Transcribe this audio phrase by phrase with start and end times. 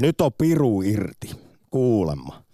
[0.00, 1.30] Nyt on piru irti,
[1.70, 2.44] kuulemma.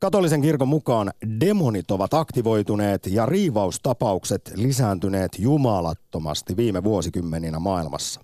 [0.00, 8.20] Katolisen kirkon mukaan demonit ovat aktivoituneet ja riivaustapaukset lisääntyneet jumalattomasti viime vuosikymmeninä maailmassa.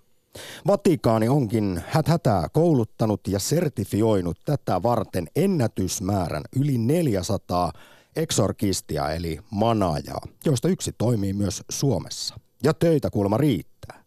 [0.66, 7.72] Vatikaani onkin häthätää kouluttanut ja sertifioinut tätä varten ennätysmäärän yli 400
[8.16, 12.40] eksorkistia eli manajaa, joista yksi toimii myös Suomessa.
[12.62, 14.04] Ja töitä kuulemma riittää.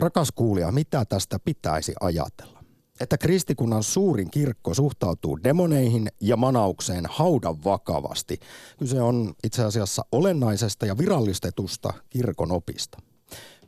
[0.00, 2.57] Rakas kuulija, mitä tästä pitäisi ajatella?
[3.00, 8.38] Että kristikunnan suurin kirkko suhtautuu demoneihin ja manaukseen haudan vakavasti.
[8.78, 12.98] Kyse on itse asiassa olennaisesta ja virallistetusta kirkon opista.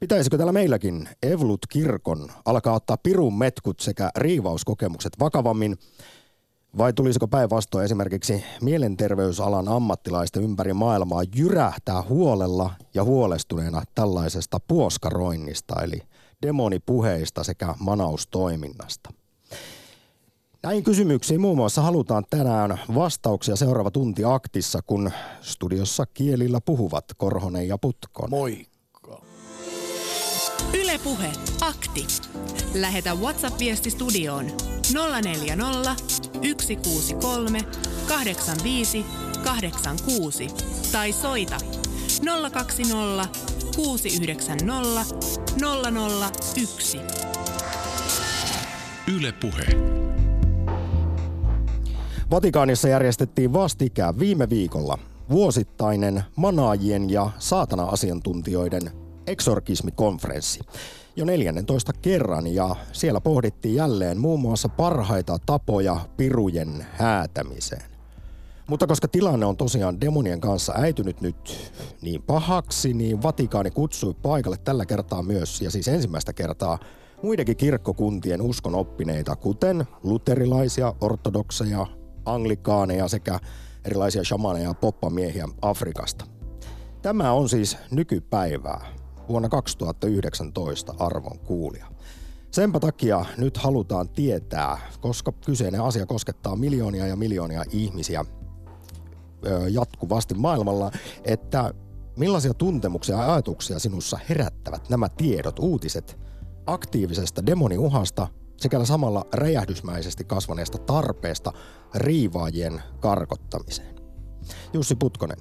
[0.01, 5.77] Pitäisikö täällä meilläkin Evlut-kirkon alkaa ottaa pirun metkut sekä riivauskokemukset vakavammin
[6.79, 16.03] vai tulisiko päinvastoin esimerkiksi mielenterveysalan ammattilaisten ympäri maailmaa jyrähtää huolella ja huolestuneena tällaisesta puoskaroinnista eli
[16.43, 19.20] demonipuheista sekä manaustoiminnasta?
[20.63, 27.69] Näihin kysymyksiin muun muassa halutaan tänään vastauksia seuraava tunti aktissa, kun studiossa kielillä puhuvat Korhonen
[27.69, 28.31] ja Putkon.
[28.31, 28.67] Moi.
[30.75, 32.07] Ylepuhe akti.
[32.75, 34.47] Lähetä WhatsApp-viesti studioon
[35.23, 35.95] 040
[36.49, 37.61] 163
[38.09, 39.07] 85
[39.45, 40.47] 86
[40.93, 41.57] tai soita
[42.53, 43.29] 020
[43.77, 45.05] 690
[46.57, 46.99] 001.
[49.17, 50.10] Ylepuhe.
[52.31, 54.99] Vatikaanissa järjestettiin vastikään viime viikolla
[55.31, 58.83] vuosittainen manaajien ja saatana-asiantuntijoiden
[59.27, 60.61] eksorkismikonferenssi
[61.17, 67.91] jo 14 kerran ja siellä pohdittiin jälleen muun muassa parhaita tapoja pirujen häätämiseen.
[68.67, 74.57] Mutta koska tilanne on tosiaan demonien kanssa äitynyt nyt niin pahaksi, niin Vatikaani kutsui paikalle
[74.65, 76.79] tällä kertaa myös, ja siis ensimmäistä kertaa,
[77.23, 81.87] muidenkin kirkkokuntien uskonoppineita, kuten luterilaisia, ortodokseja,
[82.25, 83.41] anglikaaneja sekä
[83.85, 86.25] erilaisia shamaneja ja poppamiehiä Afrikasta.
[87.03, 88.87] Tämä on siis nykypäivää
[89.29, 91.87] vuonna 2019 arvon kuulija.
[92.51, 98.25] Senpä takia nyt halutaan tietää, koska kyseinen asia koskettaa miljoonia ja miljoonia ihmisiä
[99.71, 100.91] jatkuvasti maailmalla,
[101.25, 101.75] että
[102.17, 106.19] millaisia tuntemuksia ja ajatuksia sinussa herättävät nämä tiedot, uutiset
[106.67, 108.29] aktiivisesta demoniuhasta
[108.61, 111.53] sekä samalla räjähdysmäisesti kasvaneesta tarpeesta
[111.95, 113.95] riivaajien karkottamiseen.
[114.73, 115.39] Jussi Putkonen,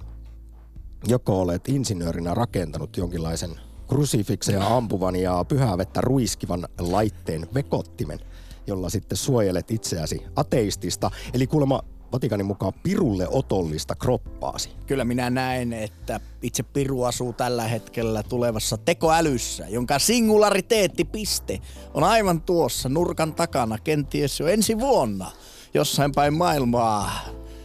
[1.07, 3.51] joko olet insinöörinä rakentanut jonkinlaisen
[3.87, 8.19] krusifikseja ampuvan ja pyhää vettä ruiskivan laitteen vekottimen,
[8.67, 11.11] jolla sitten suojelet itseäsi ateistista.
[11.33, 11.81] Eli kuulemma
[12.13, 14.69] Vatikanin mukaan pirulle otollista kroppaasi.
[14.87, 21.59] Kyllä minä näen, että itse piru asuu tällä hetkellä tulevassa tekoälyssä, jonka singulariteettipiste
[21.93, 25.31] on aivan tuossa nurkan takana, kenties jo ensi vuonna.
[25.73, 27.11] Jossain päin maailmaa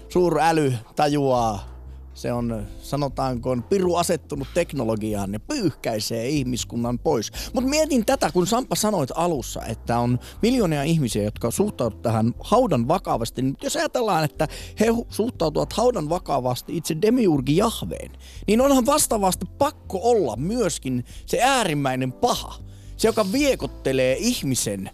[0.08, 1.73] suuräly tajuaa
[2.14, 7.32] se on, sanotaanko, on piru asettunut teknologiaan ja pyyhkäisee ihmiskunnan pois.
[7.52, 12.88] Mutta mietin tätä, kun Sampa sanoit alussa, että on miljoonia ihmisiä, jotka suhtautuvat tähän haudan
[12.88, 13.42] vakavasti.
[13.42, 14.48] Niin jos ajatellaan, että
[14.80, 18.10] he suhtautuvat haudan vakavasti itse demiurgi Jahveen,
[18.46, 22.54] niin onhan vastaavasti pakko olla myöskin se äärimmäinen paha.
[22.96, 24.90] Se, joka viekottelee ihmisen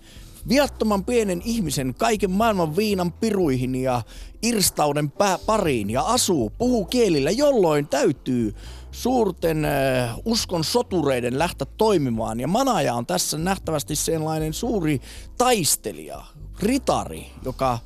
[0.48, 4.02] viattoman pienen ihmisen kaiken maailman viinan piruihin ja
[4.42, 8.54] irstauden pää pariin ja asuu, puhuu kielillä, jolloin täytyy
[8.90, 12.40] suurten äh, uskon sotureiden lähteä toimimaan.
[12.40, 15.00] Ja Manaja on tässä nähtävästi sellainen suuri
[15.38, 16.24] taistelija,
[16.62, 17.78] ritari, joka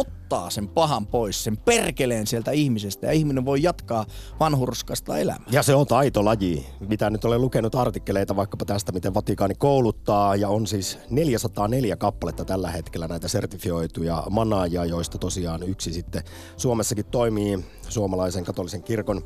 [0.00, 4.06] ottaa sen pahan pois, sen perkeleen sieltä ihmisestä ja ihminen voi jatkaa
[4.40, 5.48] vanhurskasta elämää.
[5.50, 10.48] Ja se on taitolaji, mitä nyt olen lukenut artikkeleita vaikkapa tästä, miten Vatikaani kouluttaa ja
[10.48, 16.22] on siis 404 kappaletta tällä hetkellä näitä sertifioituja manaajia, joista tosiaan yksi sitten
[16.56, 19.22] Suomessakin toimii suomalaisen katolisen kirkon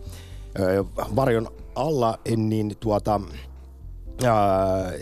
[1.17, 3.21] varjon alla, niin tuota,
[4.25, 4.93] ää,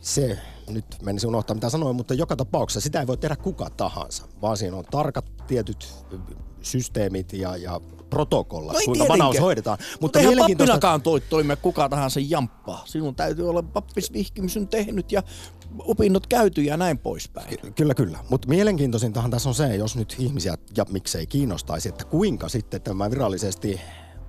[0.00, 0.38] se
[0.70, 4.56] nyt menisin unohtaa mitä sanoin, mutta joka tapauksessa sitä ei voi tehdä kuka tahansa, vaan
[4.56, 5.94] siinä on tarkat tietyt
[6.62, 7.80] systeemit ja, ja
[8.10, 9.78] protokollat, no kuinka vanaus hoidetaan.
[9.80, 12.82] Mutta, mutta eihän pappinakaan toi, toimia kuka tahansa jamppaa.
[12.84, 15.22] Sinun täytyy olla pappisvihkimyksen tehnyt ja
[15.78, 17.48] opinnot käyty ja näin poispäin.
[17.48, 18.18] Ky- kyllä, kyllä.
[18.30, 23.10] Mutta mielenkiintoisintahan tässä on se, jos nyt ihmisiä ja miksei kiinnostaisi, että kuinka sitten tämä
[23.10, 23.80] virallisesti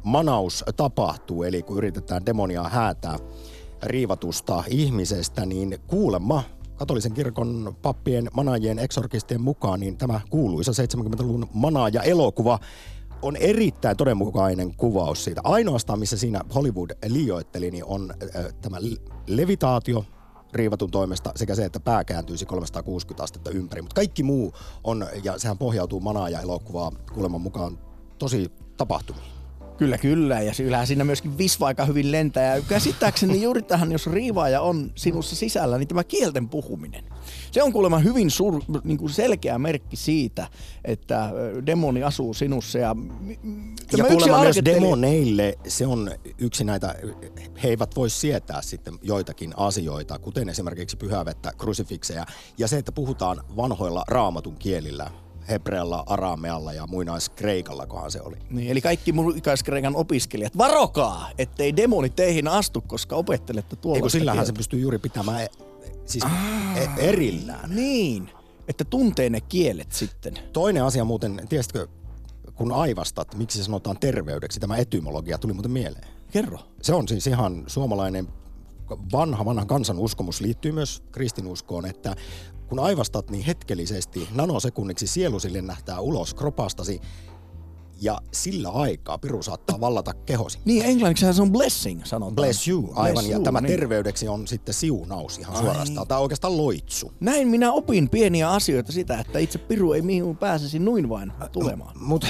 [0.04, 3.18] manaus tapahtuu, eli kun yritetään demonia häätää
[3.84, 6.44] riivatusta ihmisestä, niin kuulemma
[6.76, 12.60] katolisen kirkon pappien, manajien, eksorkistien mukaan, niin tämä kuuluisa 70-luvun manaaja-elokuva
[13.22, 15.42] on erittäin todenmukainen kuvaus siitä.
[15.44, 18.78] Ainoastaan, missä siinä Hollywood liioitteli, niin on äh, tämä
[19.28, 20.06] levitaatio,
[20.54, 23.82] riivatun toimesta sekä se, että pää kääntyisi 360 astetta ympäri.
[23.82, 24.54] Mutta kaikki muu
[24.84, 27.80] on, ja sehän pohjautuu manaa ja elokuvaa kuuleman mukaan
[28.20, 29.37] tosi tapahtumiin.
[29.78, 30.42] Kyllä, kyllä.
[30.42, 32.56] Ja kyllähän siinä myöskin visva aika hyvin lentää.
[32.56, 37.04] Ja käsittääkseni juuri tähän, jos riivaaja on sinussa sisällä, niin tämä kielten puhuminen.
[37.52, 40.48] Se on kuulemma hyvin sur, niin kuin selkeä merkki siitä,
[40.86, 41.30] että
[41.66, 42.80] demoni asuu sinussa.
[42.80, 42.96] Ja,
[43.98, 46.96] ja kuulemma myös demoneille se on yksi näitä,
[47.64, 52.26] he eivät voi sietää sitten joitakin asioita, kuten esimerkiksi pyhävettä, krusifikseja
[52.58, 55.12] ja se, että puhutaan vanhoilla raamatun kielillä
[55.50, 58.36] hebrealla, aramealla ja muinaiskreikalla, kohan se oli.
[58.50, 63.98] Niin, eli kaikki muinaiskreikan opiskelijat, varokaa, ettei demoni teihin astu, koska opettelette tuolla.
[63.98, 65.50] Eikö sillähän se pystyy juuri pitämään e-
[66.06, 66.24] siis
[66.76, 67.76] e- erillään.
[67.76, 68.30] Niin,
[68.68, 70.34] että tuntee ne kielet sitten.
[70.54, 71.88] Toinen asia muuten, tiesitkö,
[72.56, 76.08] kun aivastat, miksi se sanotaan terveydeksi, tämä etymologia tuli muuten mieleen.
[76.32, 76.60] Kerro.
[76.82, 78.28] Se on siis ihan suomalainen
[79.12, 82.16] vanha, vanha kansan uskomus liittyy myös kristinuskoon, että
[82.68, 87.02] kun aivastat niin hetkellisesti nanosekunniksi sielusi lennähtää ulos kropastasi
[88.02, 90.60] ja sillä aikaa piru saattaa vallata kehosi.
[90.66, 92.36] Niin, englanniksi se on blessing, sanotaan.
[92.36, 93.14] Bless you, aivan.
[93.14, 93.80] Bless ja you, tämä niin.
[93.80, 95.62] terveydeksi on sitten siunaus ihan Ai.
[95.62, 96.08] suorastaan.
[96.08, 97.12] Tämä on oikeastaan loitsu.
[97.20, 101.96] Näin minä opin pieniä asioita sitä, että itse piru ei mihin pääsisi noin vain tulemaan.
[102.00, 102.28] Mutta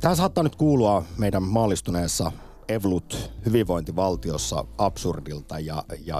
[0.00, 2.32] tämä saattaa nyt kuulua meidän maallistuneessa
[2.68, 6.16] evlut hyvinvointivaltiossa absurdilta ja, ja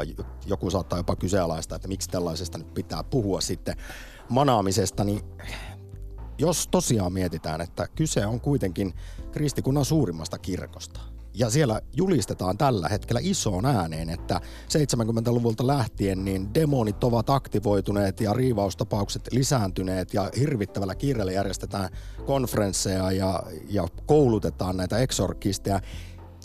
[0.47, 3.77] joku saattaa jopa kyseenalaista, että miksi tällaisesta nyt pitää puhua sitten
[4.29, 5.21] manaamisesta, niin
[6.39, 8.95] jos tosiaan mietitään, että kyse on kuitenkin
[9.33, 11.01] kristikunnan suurimmasta kirkosta,
[11.39, 18.33] ja siellä julistetaan tällä hetkellä isoon ääneen, että 70-luvulta lähtien niin demonit ovat aktivoituneet ja
[18.33, 21.89] riivaustapaukset lisääntyneet ja hirvittävällä kiireellä järjestetään
[22.27, 25.81] konferensseja ja, ja koulutetaan näitä eksorkisteja.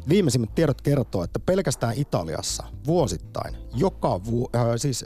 [0.09, 5.05] Viimeisimmät tiedot kertoo, että pelkästään Italiassa vuosittain, joka, vu, äh, siis,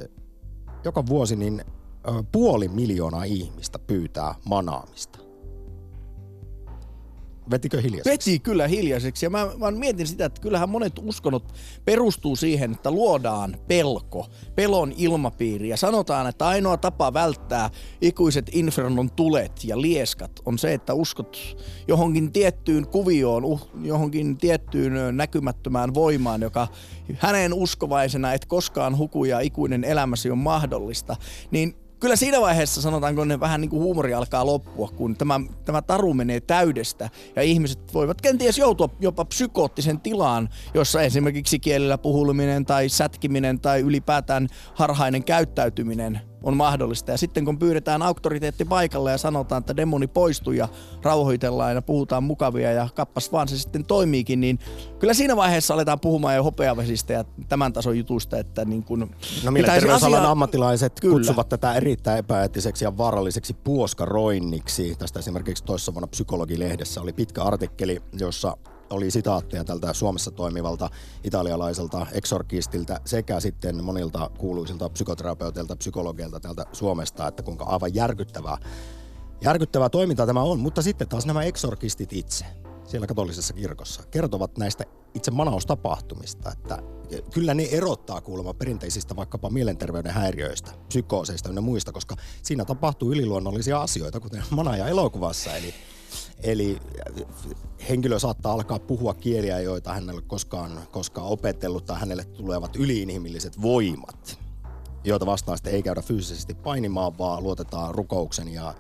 [0.83, 1.61] joka vuosi niin
[2.09, 5.26] äh, puoli miljoonaa ihmistä pyytää manaamista
[7.51, 8.31] vetikö hiljaiseksi?
[8.31, 9.25] Veti kyllä hiljaiseksi.
[9.25, 11.53] Ja mä vaan mietin sitä, että kyllähän monet uskonnot
[11.85, 15.69] perustuu siihen, että luodaan pelko, pelon ilmapiiri.
[15.69, 17.69] Ja sanotaan, että ainoa tapa välttää
[18.01, 21.57] ikuiset infernon tulet ja lieskat on se, että uskot
[21.87, 26.67] johonkin tiettyyn kuvioon, uh, johonkin tiettyyn näkymättömään voimaan, joka
[27.17, 31.15] hänen uskovaisena et koskaan huku ja ikuinen elämäsi on mahdollista.
[31.51, 35.81] Niin kyllä siinä vaiheessa sanotaanko ne vähän niin kuin huumori alkaa loppua, kun tämä, tämä
[35.81, 42.65] taru menee täydestä ja ihmiset voivat kenties joutua jopa psykoottisen tilaan, jossa esimerkiksi kielellä puhulminen
[42.65, 47.11] tai sätkiminen tai ylipäätään harhainen käyttäytyminen on mahdollista.
[47.11, 50.67] Ja sitten kun pyydetään auktoriteetti paikalle ja sanotaan, että demoni poistuu ja
[51.01, 54.59] rauhoitellaan ja puhutaan mukavia ja kappas vaan se sitten toimiikin, niin
[54.99, 58.99] kyllä siinä vaiheessa aletaan puhumaan jo hopeavesistä ja tämän tason jutusta, että niin kuin
[59.43, 60.31] No mielenterveysalan asia...
[60.31, 61.13] ammattilaiset kyllä.
[61.13, 64.95] kutsuvat tätä erittäin epäeettiseksi ja vaaralliseksi puoskaroinniksi.
[64.95, 68.57] Tästä esimerkiksi toissa vuonna Psykologilehdessä oli pitkä artikkeli, jossa
[68.89, 70.89] oli sitaatteja tältä Suomessa toimivalta
[71.23, 78.57] italialaiselta eksorkistiltä sekä sitten monilta kuuluisilta psykoterapeuteilta, psykologeilta täältä Suomesta, että kuinka aivan järkyttävää,
[79.41, 80.59] järkyttävää toimintaa tämä on.
[80.59, 82.45] Mutta sitten taas nämä eksorkistit itse
[82.87, 86.79] siellä katolisessa kirkossa kertovat näistä itse manaustapahtumista, että
[87.33, 93.81] kyllä ne erottaa kuulemma perinteisistä vaikkapa mielenterveyden häiriöistä, psykooseista ja muista, koska siinä tapahtuu yliluonnollisia
[93.81, 95.55] asioita, kuten mana- elokuvassa.
[95.55, 95.73] Eli
[96.43, 96.77] Eli
[97.89, 102.75] henkilö saattaa alkaa puhua kieliä, joita hän ei ole koskaan, koskaan opetellut tai hänelle tulevat
[102.75, 104.39] yliinhimilliset voimat,
[105.03, 108.73] joita vastaan sitten ei käydä fyysisesti painimaan, vaan luotetaan rukouksen ja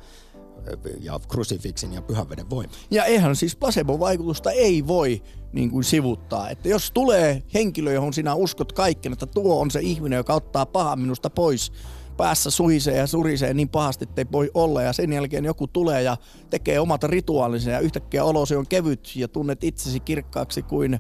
[0.99, 2.73] ja krusifiksin ja pyhänveden voima.
[2.91, 5.23] Ja eihän siis placebo-vaikutusta ei voi
[5.53, 6.49] niin kuin sivuttaa.
[6.49, 10.65] Että jos tulee henkilö, johon sinä uskot kaikkeen, että tuo on se ihminen, joka ottaa
[10.65, 11.71] pahan minusta pois,
[12.17, 14.81] päässä suhisee ja surisee niin pahasti, että ei voi olla.
[14.81, 16.17] Ja sen jälkeen joku tulee ja
[16.49, 20.99] tekee omat rituaalinsa ja yhtäkkiä olosi on kevyt ja tunnet itsesi kirkkaaksi kuin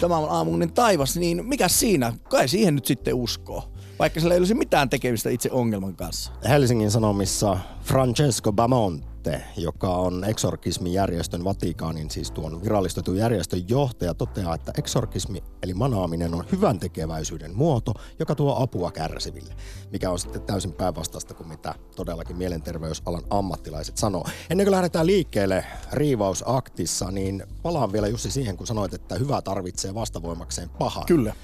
[0.00, 2.12] tämän aamuinen taivas, niin mikä siinä?
[2.28, 3.64] Kai siihen nyt sitten uskoo
[3.98, 6.32] vaikka sillä ei olisi mitään tekemistä itse ongelman kanssa.
[6.48, 14.54] Helsingin Sanomissa Francesco Bamont Conte, joka on eksorkismijärjestön Vatikaanin, siis tuon virallistetun järjestön johtaja, toteaa,
[14.54, 19.54] että eksorkismi eli manaaminen on hyvän tekeväisyyden muoto, joka tuo apua kärsiville,
[19.92, 24.24] mikä on sitten täysin päinvastaista kuin mitä todellakin mielenterveysalan ammattilaiset sanoo.
[24.50, 29.94] Ennen kuin lähdetään liikkeelle riivausaktissa, niin palaan vielä Jussi siihen, kun sanoit, että hyvä tarvitsee
[29.94, 31.04] vastavoimakseen pahaa.
[31.04, 31.34] Kyllä.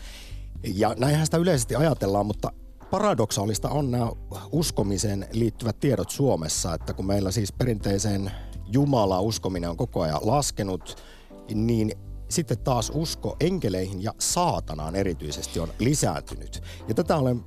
[0.75, 2.52] Ja näinhän sitä yleisesti ajatellaan, mutta
[2.90, 4.11] paradoksaalista on nämä
[4.52, 8.30] uskomiseen liittyvät tiedot Suomessa, että kun meillä siis perinteiseen
[8.66, 11.02] Jumala uskominen on koko ajan laskenut,
[11.54, 11.92] niin
[12.28, 16.62] sitten taas usko enkeleihin ja saatanaan erityisesti on lisääntynyt.
[16.88, 17.44] Ja tätä olen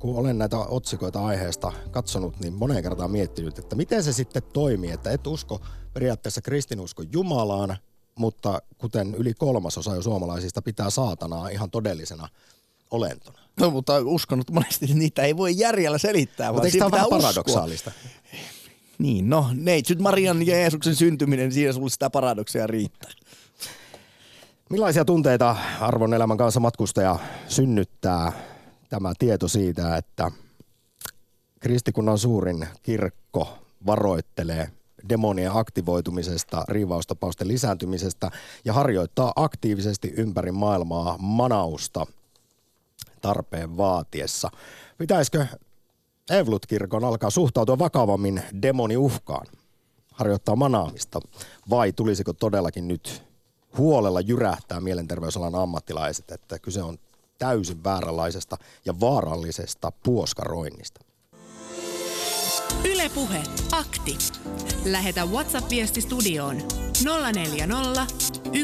[0.00, 4.90] kun olen näitä otsikoita aiheesta katsonut, niin moneen kertaan miettinyt, että miten se sitten toimii,
[4.90, 5.60] että et usko
[5.92, 7.76] periaatteessa kristinusko Jumalaan,
[8.18, 12.28] mutta kuten yli kolmasosa jo suomalaisista pitää saatanaa ihan todellisena
[12.90, 13.38] olentona.
[13.60, 17.22] No, mutta uskon, että monesti niitä ei voi järjellä selittää, Mutta vaan tämä pitää vähän
[17.22, 17.92] paradoksaalista?
[18.98, 23.10] Niin, no neitsyt Marian ja Jeesuksen syntyminen, siinä sulle sitä paradoksia riittää.
[24.70, 27.18] Millaisia tunteita arvon elämän kanssa matkustaja
[27.48, 28.32] synnyttää
[28.88, 30.30] tämä tieto siitä, että
[31.60, 34.70] kristikunnan suurin kirkko varoittelee
[35.08, 38.30] demonien aktivoitumisesta, riivaustapausten lisääntymisestä
[38.64, 42.06] ja harjoittaa aktiivisesti ympäri maailmaa manausta
[43.20, 44.50] tarpeen vaatiessa.
[44.98, 45.46] Pitäisikö
[46.30, 49.46] Evlut-kirkon alkaa suhtautua vakavammin demoniuhkaan,
[50.12, 51.20] harjoittaa manaamista,
[51.70, 53.22] vai tulisiko todellakin nyt
[53.78, 56.98] huolella jyrähtää mielenterveysalan ammattilaiset, että kyse on
[57.38, 61.00] täysin vääränlaisesta ja vaarallisesta puoskaroinnista?
[62.84, 64.18] Ylepuhe akti.
[64.84, 66.56] Lähetä WhatsApp-viesti studioon
[67.32, 68.06] 040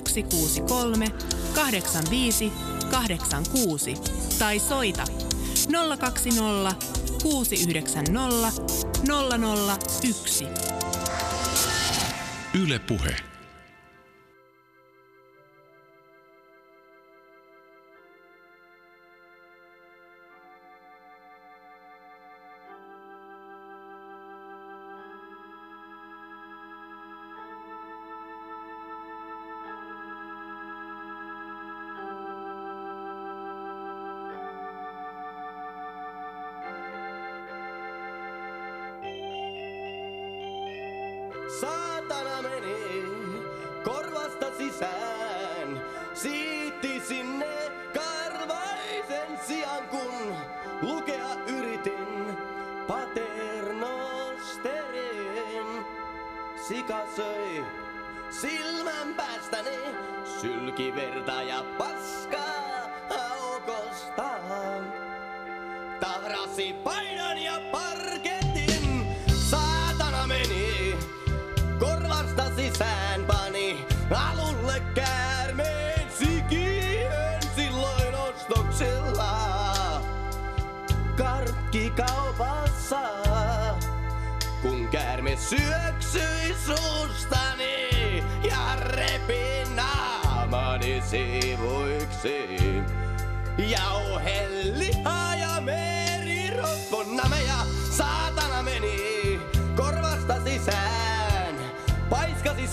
[0.05, 1.07] 163
[1.55, 2.53] 85
[2.91, 5.05] 86 tai soita
[5.69, 6.77] 020
[7.45, 8.53] 690
[9.05, 10.49] 001.
[12.55, 13.36] Yle Puhe.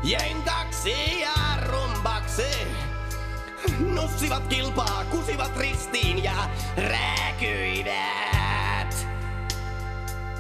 [0.04, 1.34] Jenkaksi ja
[1.66, 2.68] rumbaksi.
[3.80, 8.28] Nussivat kilpaa, kusivat ristiin ja rääkyivät.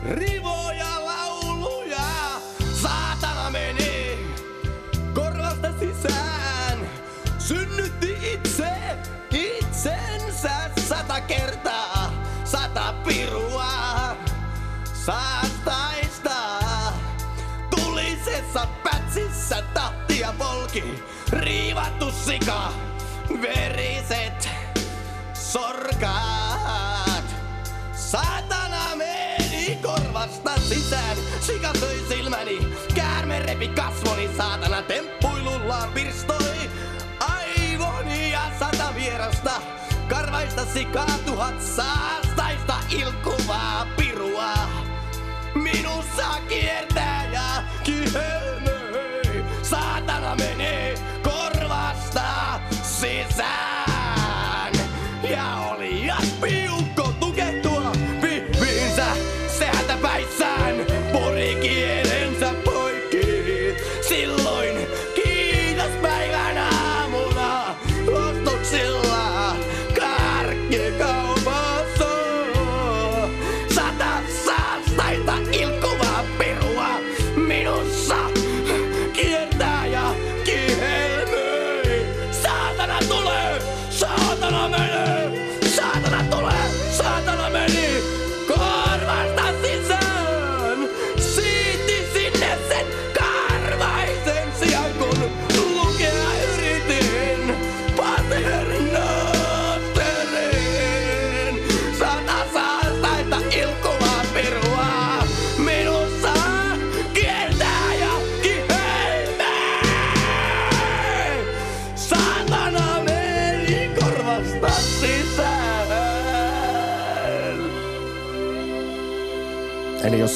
[0.03, 1.05] Rivoja
[11.27, 13.67] kertaa, sata pirua.
[14.93, 16.35] Saastaista.
[17.69, 22.73] Tulisessa pätsissä tahtia polki, riivattu sika,
[23.41, 24.49] veriset
[25.33, 27.23] sorkaat.
[27.93, 36.69] Saatana meni korvasta sisään, sika söi silmäni, käärme repi kasvoni, saatana temppuilullaan pirstoi.
[37.19, 39.76] Aivoni ja sata vierasta.
[40.37, 44.53] Karvaista sikaa tuhat saastaista ilkuvaa pirua.
[45.55, 53.76] Minussa kiertää ja kihelmöi, saatana menee korvasta sisään.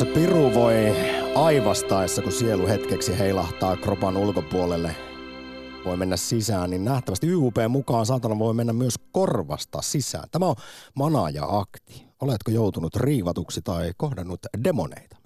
[0.01, 0.75] Se piru voi
[1.35, 4.95] aivastaessa, kun sielu hetkeksi heilahtaa kropan ulkopuolelle,
[5.85, 10.29] voi mennä sisään, niin nähtävästi YUP mukaan saatana voi mennä myös korvasta sisään.
[10.31, 10.55] Tämä on
[10.95, 12.05] mana ja akti.
[12.21, 15.17] Oletko joutunut riivatuksi tai kohdannut demoneita?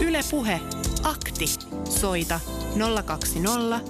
[0.00, 0.60] Yle Puhe.
[1.02, 1.46] Akti.
[1.88, 2.40] Soita
[3.04, 3.80] 020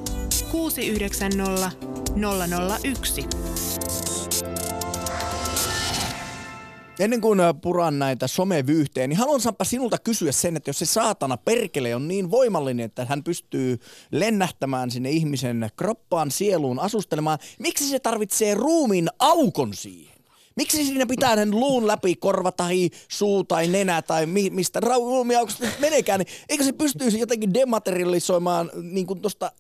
[0.53, 1.71] 690
[2.85, 3.54] 001.
[6.99, 10.87] Ennen kuin äh, puran näitä somevyyhteen, niin haluan Sampa sinulta kysyä sen, että jos se
[10.87, 13.79] saatana perkele on niin voimallinen, että hän pystyy
[14.11, 20.15] lennähtämään sinne ihmisen kroppaan, sieluun, asustelemaan, miksi se tarvitsee ruumiin aukon siihen?
[20.57, 25.67] Miksi siinä pitää sen luun läpi korva tai suu tai nenä tai mi- mistä ruumiauksesta
[25.79, 29.53] meneekään, niin eikö se pystyisi jotenkin dematerialisoimaan niin kuin tuosta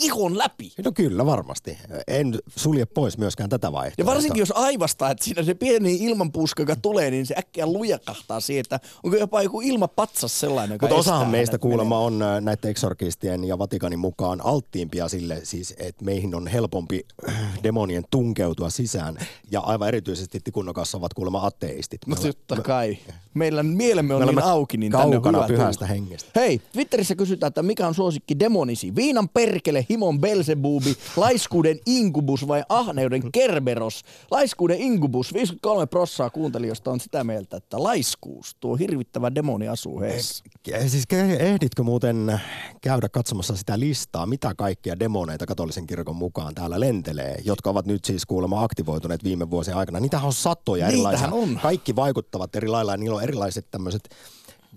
[0.00, 0.72] ihon läpi?
[0.84, 1.78] No kyllä varmasti.
[2.08, 4.02] En sulje pois myöskään tätä vaihtoehtoa.
[4.02, 8.40] Ja varsinkin jos aivastaa, että siinä se pieni ilmanpuuska, joka tulee, niin se äkkiä lujakahtaa
[8.40, 12.70] siihen, että onko jopa joku ilmapatsas sellainen, joka Mutta osahan meistä kuulemma on äh, näiden
[12.70, 19.18] eksorkistien ja Vatikanin mukaan alttiimpia sille, siis että meihin on helpompi äh, demonien tunkeutua sisään.
[19.50, 22.06] Ja aivan erityisesti tikunnokassa ovat kuulemma ateistit.
[22.06, 22.98] No totta kai.
[23.34, 25.88] Meillä mielemme on niin auki, niin tänne on hyvä pyhästä tulla.
[25.88, 26.30] hengestä.
[26.36, 28.94] Hei, Twitterissä kysytään, että mikä on suosikki demonisi?
[28.94, 34.02] Viinan perkele, himon belzebubi, laiskuuden inkubus vai ahneuden kerberos?
[34.30, 40.44] Laiskuuden inkubus, 53 prossaa kuuntelijoista on sitä mieltä, että laiskuus, tuo hirvittävä demoni asuu heissä.
[40.68, 42.40] Ke- Siis ke- ehditkö muuten
[42.82, 48.04] käydä katsomassa sitä listaa, mitä kaikkia demoneita katolisen kirkon mukaan täällä lentelee, jotka ovat nyt
[48.04, 50.00] siis kuulemma aktivoituneet viime vuosien aikana.
[50.00, 51.42] Niitähän on satoja Niitähän erilaisia.
[51.42, 51.58] on.
[51.62, 54.08] Kaikki vaikuttavat eri lailla ja niillä on erilaiset tämmöiset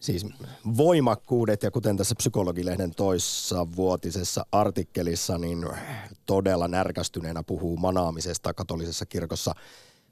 [0.02, 0.26] siis
[0.78, 5.68] voimakkuudet ja kuten tässä psykologilehden toissa vuotisessa artikkelissa, niin
[6.26, 9.56] todella närkästyneenä puhuu manaamisesta katolisessa kirkossa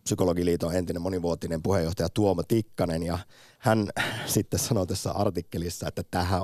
[0.04, 3.04] Psykologiliiton entinen monivuotinen puheenjohtaja Tuomo Tikkanen.
[3.04, 3.18] Ja
[3.60, 3.90] hän
[4.26, 6.42] sitten sanoi tässä artikkelissa, että tähän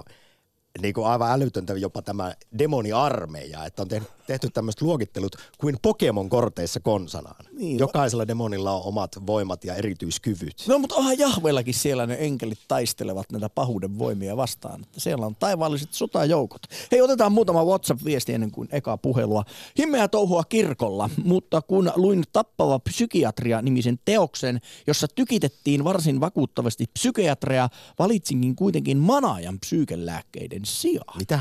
[0.81, 3.87] niin kuin aivan älytöntä jopa tämä demoniarmeija, että on
[4.27, 7.45] tehty, tämmöiset luokittelut kuin Pokemon-korteissa konsanaan.
[7.51, 7.79] Niin.
[7.79, 10.63] Jokaisella demonilla on omat voimat ja erityiskyvyt.
[10.67, 14.81] No mutta onhan Jahvellakin siellä ne enkelit taistelevat näitä pahuuden voimia vastaan.
[14.81, 16.61] Että siellä on taivaalliset sotajoukot.
[16.91, 19.43] Hei, otetaan muutama WhatsApp-viesti ennen kuin eka puhelua.
[19.79, 28.55] Himmeä touhua kirkolla, mutta kun luin Tappava psykiatria-nimisen teoksen, jossa tykitettiin varsin vakuuttavasti psykiatria, valitsinkin
[28.55, 31.17] kuitenkin manaajan psyykelääkkeiden sijaan.
[31.17, 31.39] Mitä?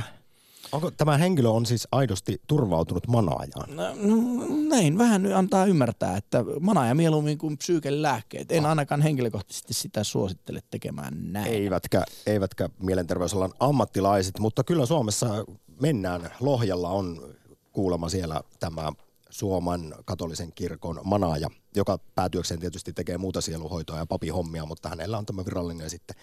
[0.72, 3.76] Onko tämä henkilö on siis aidosti turvautunut manaajaan?
[3.76, 8.52] No, no, näin vähän nyt antaa ymmärtää, että manaaja mieluummin kuin psyykelääkkeet.
[8.52, 11.52] En ainakaan henkilökohtaisesti sitä suosittele tekemään näin.
[11.52, 15.44] Eivätkä, eivätkä mielenterveysalan ammattilaiset, mutta kyllä Suomessa
[15.80, 16.30] mennään.
[16.40, 17.34] Lohjalla on
[17.72, 18.92] kuulemma siellä tämä
[19.30, 25.26] Suomen katolisen kirkon manaaja, joka päätyökseen tietysti tekee muuta sieluhoitoa ja papihommia, mutta hänellä on
[25.26, 26.16] tämä virallinen sitten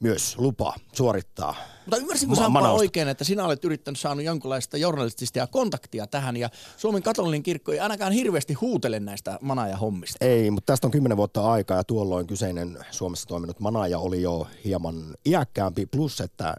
[0.00, 1.54] myös lupa suorittaa.
[1.86, 6.36] Mutta ymmärsinkö Ma- Sampa oikein, että sinä olet yrittänyt saanut jonkinlaista journalistista ja kontaktia tähän
[6.36, 10.24] ja Suomen katolinen kirkko ei ainakaan hirveästi huutele näistä manaja-hommista.
[10.24, 14.46] Ei, mutta tästä on kymmenen vuotta aikaa ja tuolloin kyseinen Suomessa toiminut manaaja oli jo
[14.64, 16.54] hieman iäkkäämpi, plus että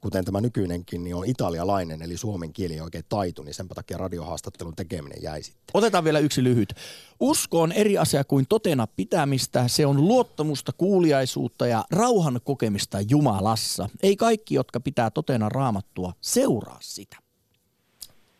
[0.00, 3.98] kuten tämä nykyinenkin, niin on italialainen, eli suomen kieli ei oikein taitu, niin sen takia
[3.98, 5.62] radiohaastattelun tekeminen jäi sitten.
[5.74, 6.74] Otetaan vielä yksi lyhyt.
[7.20, 9.68] Usko on eri asia kuin totena pitämistä.
[9.68, 13.88] Se on luottamusta, kuuliaisuutta ja rauhan kokemista Jumalassa.
[14.02, 17.16] Ei kaikki, jotka pitää totena raamattua, seuraa sitä.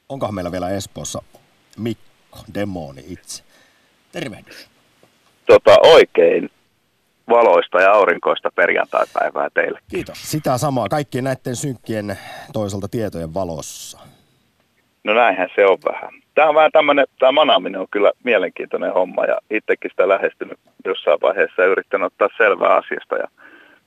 [0.08, 1.22] Onkohan meillä vielä Espoossa
[1.78, 3.42] Mikko, demoni itse?
[4.12, 4.68] Tervehdys.
[5.46, 6.50] tota, oikein
[7.28, 9.80] valoista ja aurinkoista perjantaipäivää teille.
[9.90, 10.30] Kiitos.
[10.30, 12.18] Sitä samaa, kaikkien näiden synkkien
[12.52, 13.98] toisaalta tietojen valossa.
[15.04, 16.10] No näinhän se on vähän.
[16.34, 21.18] Tämä on vähän tämmöinen, tämä manaaminen on kyllä mielenkiintoinen homma ja itsekin sitä lähestynyt jossain
[21.22, 23.16] vaiheessa ja yrittänyt ottaa selvää asiasta.
[23.16, 23.28] Ja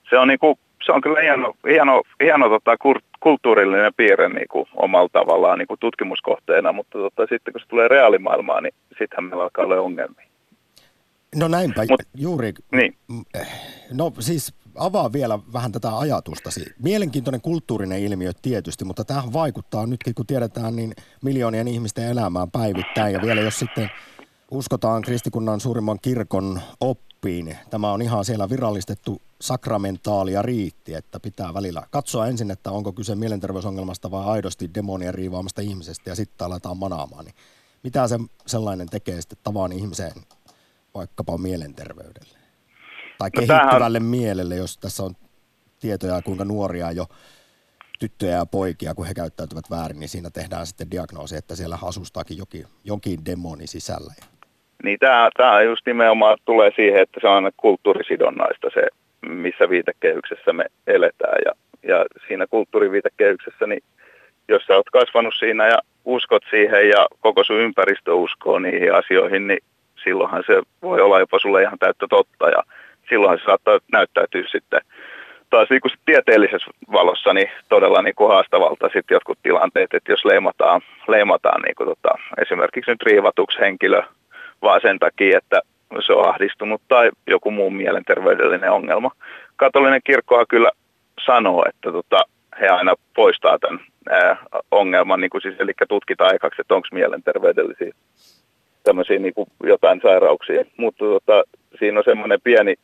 [0.09, 2.77] se on, niinku, se on kyllä hieno, hieno, hieno tota,
[3.19, 8.73] kulttuurillinen piirre niinku, omalla tavallaan niinku, tutkimuskohteena, mutta tota, sitten kun se tulee reaalimaailmaan, niin
[8.97, 10.30] sittenhän meillä alkaa olla ongelmia.
[11.35, 12.53] No näinpä, Mut- juuri.
[12.71, 12.97] Niin.
[13.91, 16.65] No siis avaa vielä vähän tätä ajatustasi.
[16.83, 23.13] Mielenkiintoinen kulttuurinen ilmiö tietysti, mutta tähän vaikuttaa nytkin, kun tiedetään, niin miljoonien ihmisten elämään päivittäin.
[23.13, 23.89] Ja vielä jos sitten
[24.51, 31.83] uskotaan kristikunnan suurimman kirkon oppiin, tämä on ihan siellä virallistettu sakramentaali riitti, että pitää välillä
[31.91, 37.25] katsoa ensin, että onko kyse mielenterveysongelmasta vai aidosti demonien riivaamasta ihmisestä ja sitten aletaan manaamaan.
[37.25, 37.35] Niin
[37.83, 40.13] mitä se sellainen tekee sitten tavan ihmiseen
[40.95, 42.37] vaikkapa mielenterveydelle?
[43.17, 45.15] Tai No kehittyvälle mielelle, jos tässä on
[45.79, 47.05] tietoja, kuinka nuoria jo
[47.99, 52.37] tyttöjä ja poikia, kun he käyttäytyvät väärin, niin siinä tehdään sitten diagnoosi, että siellä asustaakin
[52.37, 54.13] jokin, jokin demoni sisällä.
[54.83, 58.87] Niin tämä, tämä just nimenomaan tulee siihen, että se on aina kulttuurisidonnaista se,
[59.27, 61.39] missä viitekehyksessä me eletään.
[61.45, 61.51] Ja,
[61.83, 63.83] ja siinä kulttuuriviitekehyksessä, niin
[64.47, 69.47] jos sä oot kasvanut siinä ja uskot siihen ja koko sun ympäristö uskoo niihin asioihin,
[69.47, 69.59] niin
[70.03, 72.63] silloinhan se voi olla jopa sulle ihan täyttä totta ja
[73.09, 74.81] silloin se saattaa näyttäytyä sitten
[75.51, 80.25] taas niin kuin tieteellisessä valossa niin todella niin kuin haastavalta sitten jotkut tilanteet, että jos
[80.25, 82.09] leimataan, leimataan niin kuin tota,
[82.41, 84.03] esimerkiksi nyt riivatuksi henkilö
[84.61, 85.61] vaan sen takia, että
[86.05, 89.11] se on ahdistunut tai joku muu mielenterveydellinen ongelma.
[89.55, 90.71] Katolinen kirkkoa kyllä
[91.25, 92.21] sanoo, että tota,
[92.61, 94.37] he aina poistaa tämän ää,
[94.71, 97.91] ongelman, niin kuin siis, eli tutkitaan aikaksi, että onko mielenterveydellisiä
[98.83, 100.65] tämmöisiä niin kuin jotain sairauksia.
[100.77, 101.43] Mutta tota,
[101.79, 102.75] siinä on semmoinen pieni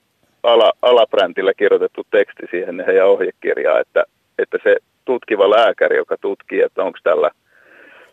[0.43, 4.03] ala, alapräntillä kirjoitettu teksti siihen heidän ohjekirjaan, että,
[4.39, 7.31] että se tutkiva lääkäri, joka tutkii, että onko tällä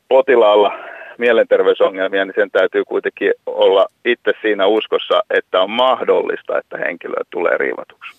[0.08, 0.78] potilaalla
[1.18, 7.58] mielenterveysongelmia, niin sen täytyy kuitenkin olla itse siinä uskossa, että on mahdollista, että henkilö tulee
[7.58, 8.16] riivatuksi.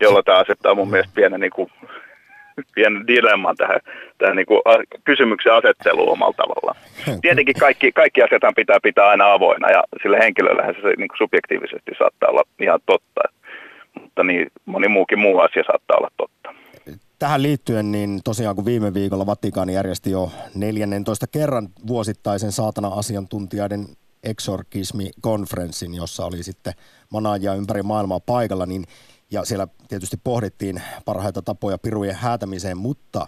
[0.00, 1.70] Jolloin tämä asettaa mun mielestä pienen, niin kuin,
[2.74, 3.80] pienen dilemman tähän,
[4.18, 4.60] tähän niin kuin
[5.04, 6.76] kysymyksen asetteluun omalla tavallaan.
[7.22, 11.90] Tietenkin kaikki, kaikki asiat pitää pitää aina avoinna ja sille henkilöllähän se niin kuin subjektiivisesti
[11.98, 13.20] saattaa olla ihan totta.
[14.00, 16.40] Mutta niin moni muukin muu asia saattaa olla totta
[17.20, 23.86] tähän liittyen, niin tosiaan kun viime viikolla Vatikaani järjesti jo 14 kerran vuosittaisen saatana-asiantuntijoiden
[24.24, 26.72] eksorkismi-konferenssin, jossa oli sitten
[27.10, 28.84] manaajia ympäri maailmaa paikalla, niin
[29.30, 33.26] ja siellä tietysti pohdittiin parhaita tapoja pirujen häätämiseen, mutta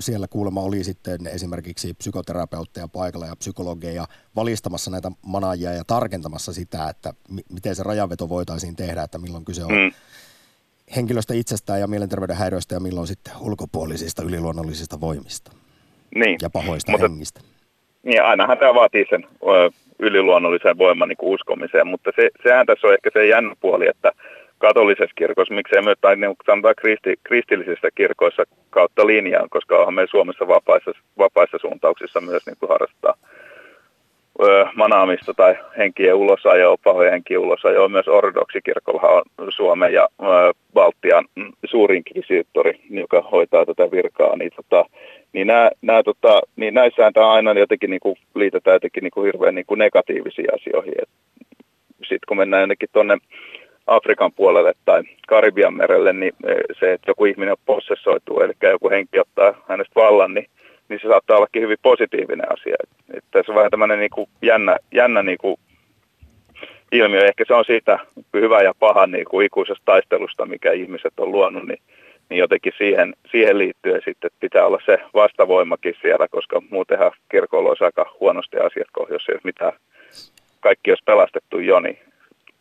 [0.00, 4.06] siellä kuulemma oli sitten esimerkiksi psykoterapeutteja paikalla ja psykologeja
[4.36, 7.14] valistamassa näitä manaajia ja tarkentamassa sitä, että
[7.52, 9.92] miten se rajanveto voitaisiin tehdä, että milloin kyse on mm
[10.96, 15.52] henkilöstä itsestään ja mielenterveyden häiriöistä ja milloin sitten ulkopuolisista yliluonnollisista voimista
[16.14, 16.38] niin.
[16.42, 17.40] ja pahoista mutta, hengistä.
[18.02, 19.26] Niin, ainahan tämä vaatii sen
[19.98, 24.12] yliluonnollisen voiman niin uskomiseen, mutta se, sehän tässä on ehkä se jännä puoli, että
[24.58, 30.06] katolisessa kirkossa, miksei myös, tai niin sanotaan kristi, kristillisissä kirkoissa kautta linjaan, koska onhan me
[30.10, 33.14] Suomessa vapaissa, vapaissa suuntauksissa myös niin kuin harrastaa
[34.74, 37.88] manaamista tai henkien ulosajoa, pahojen henkien ulosajoa.
[37.88, 40.08] Myös ortodoksikirkolla on Suomen ja
[40.74, 41.24] Baltian
[41.64, 44.36] suurin kisiittori, joka hoitaa tätä virkaa.
[44.36, 44.84] Niin, tota,
[45.32, 49.26] niin, nää, nää, tota, niin näissähän tämä aina jotenkin niin kuin, liitetään jotenkin niin kuin
[49.26, 50.94] hirveän niin kuin negatiivisiin asioihin.
[51.98, 53.18] Sitten kun mennään jonnekin tuonne
[53.88, 56.32] Afrikan puolelle tai Karibian merelle, niin
[56.80, 60.46] se, että joku ihminen possessoituu, eli joku henki ottaa hänestä vallan, niin
[60.88, 62.76] niin se saattaa ollakin hyvin positiivinen asia.
[63.14, 65.56] Että tässä on vähän tämmöinen niin kuin jännä, jännä niin kuin
[66.92, 67.24] ilmiö.
[67.24, 67.98] Ehkä se on siitä
[68.34, 71.78] hyvä ja paha niin kuin ikuisesta taistelusta, mikä ihmiset on luonut, niin,
[72.28, 77.84] niin jotenkin siihen, siihen liittyen sitten pitää olla se vastavoimakin siellä, koska muutenhan kirkolla olisi
[77.84, 79.72] aika huonosti asiat, jos ei mitään
[80.60, 81.98] kaikki olisi pelastettu jo, niin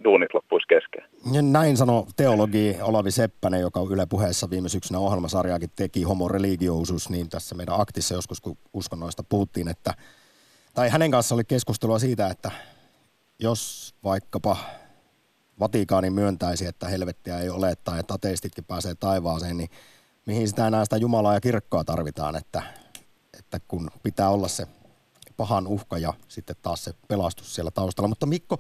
[0.04, 1.04] duunit loppuisi kesken.
[1.52, 7.30] Näin sanoi teologi Olavi Seppänen, joka Yle puheessa viime syksynä ohjelmasarjaakin teki homo religiosus, niin
[7.30, 9.94] tässä meidän aktissa joskus, kun uskonnoista puhuttiin, että,
[10.74, 12.52] tai hänen kanssa oli keskustelua siitä, että
[13.40, 14.58] jos vaikkapa
[15.60, 19.70] Vatikaani myöntäisi, että helvettiä ei ole tai että ateistitkin pääsee taivaaseen, niin
[20.26, 22.62] mihin sitä enää sitä Jumalaa ja kirkkoa tarvitaan, että,
[23.40, 24.68] että kun pitää olla se
[25.38, 28.08] pahan uhka ja sitten taas se pelastus siellä taustalla.
[28.08, 28.58] Mutta Mikko,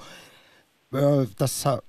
[0.95, 1.81] öö, tässä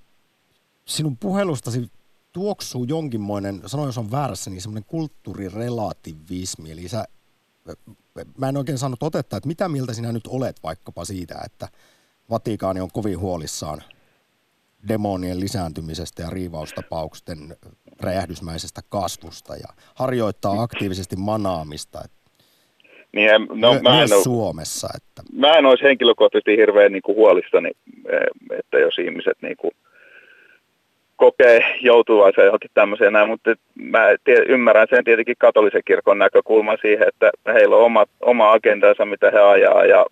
[0.84, 1.90] sinun puhelustasi
[2.32, 6.70] tuoksuu jonkinmoinen, sano jos on väärässä, niin semmoinen kulttuurirelativismi.
[6.70, 7.04] Eli sä,
[8.38, 11.68] mä en oikein saanut otetta, että mitä mieltä sinä nyt olet vaikkapa siitä, että
[12.30, 13.82] Vatikaani on kovin huolissaan
[14.88, 17.56] demonien lisääntymisestä ja riivaustapausten
[18.00, 22.02] räjähdysmäisestä kasvusta ja harjoittaa aktiivisesti manaamista.
[23.12, 24.88] Niin, no, My, mä en ole, Suomessa.
[24.96, 25.22] Että...
[25.32, 27.70] Mä en olisi henkilökohtaisesti hirveän niin kuin huolissani,
[28.12, 29.72] eh, että jos ihmiset niin kuin
[31.16, 37.08] kokee joutuvansa johonkin tämmöiseen näin, mutta mä tie, ymmärrän sen tietenkin katolisen kirkon näkökulman siihen,
[37.08, 40.06] että heillä on oma, oma agendansa, mitä he ajaa ja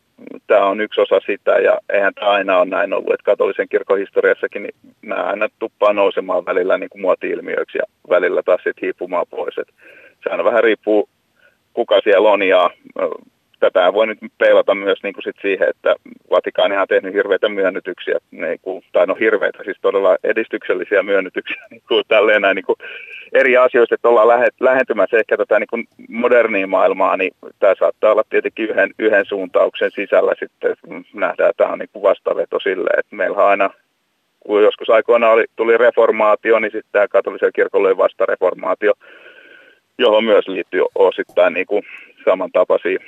[0.46, 3.98] tämä on yksi osa sitä ja eihän tämä aina ole näin ollut, että katolisen kirkon
[3.98, 9.26] historiassakin niin nämä aina tuppaa nousemaan välillä niin kuin muoti-ilmiöiksi ja välillä taas sitten hiipumaan
[9.30, 9.58] pois.
[9.58, 9.68] Et
[10.22, 11.08] se aina vähän riippuu
[11.76, 12.70] kuka siellä on ja
[13.60, 15.94] tätä voi nyt peilata myös niin kuin sit siihen, että
[16.30, 21.82] Vatikaani on tehnyt hirveitä myönnytyksiä, niin kuin, tai no hirveitä, siis todella edistyksellisiä myönnytyksiä niin
[21.88, 22.76] kuin, tälleen näin, niin kuin
[23.32, 28.12] eri asioista, että ollaan lähe, lähentymässä ehkä tätä niin kuin modernia maailmaa, niin tämä saattaa
[28.12, 30.76] olla tietenkin yhden, yhden suuntauksen sisällä sitten,
[31.14, 33.70] nähdään, että tämä on niin kuin vastaveto sille, että meillä aina
[34.40, 38.92] kun joskus aikoina oli, tuli reformaatio, niin sitten tämä katolisella kirkolla oli vastareformaatio,
[39.98, 41.82] johon myös liittyy osittain niin kuin
[42.24, 42.98] samantapaisia,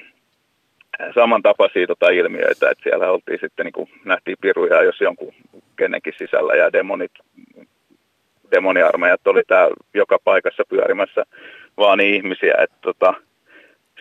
[1.15, 5.35] samantapaisia tota ilmiöitä, että siellä oltiin sitten niin kuin, nähtiin piruja jos jonkun
[5.77, 7.13] kenenkin sisällä ja demonit,
[8.51, 11.25] demoniarmeijat oli tää joka paikassa pyörimässä
[11.77, 13.15] vaan niin ihmisiä, että tota,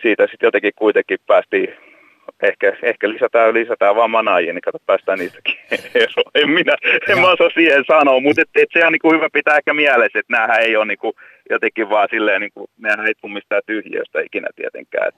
[0.02, 1.74] siitä sitten jotenkin kuitenkin päästiin
[2.42, 5.54] ehkä, ehkä lisätään, lisätään vaan manaajia, niin kato, päästään niistäkin
[5.94, 6.30] eroon.
[6.34, 6.76] En minä,
[7.08, 10.18] en mä osaa siihen sanoa, mutta et, et se on niin hyvä pitää ehkä mielessä,
[10.18, 11.12] että näähän ei ole niin kuin,
[11.50, 15.08] jotenkin vaan silleen, niin kuin, nehän ei tule mistään tyhjiöstä ikinä tietenkään.
[15.08, 15.14] Et,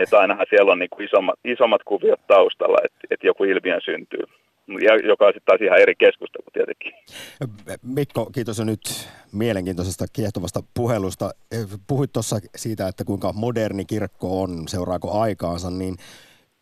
[0.00, 4.24] et ainahan siellä on niin kuin isommat, isommat kuviot taustalla, että et joku ilmiö syntyy.
[4.80, 6.92] Ja, joka on sitten taas ihan eri keskustelu tietenkin.
[7.82, 11.30] Mikko, kiitos jo nyt mielenkiintoisesta kiehtovasta puhelusta.
[11.86, 15.96] Puhuit tuossa siitä, että kuinka moderni kirkko on, seuraako aikaansa, niin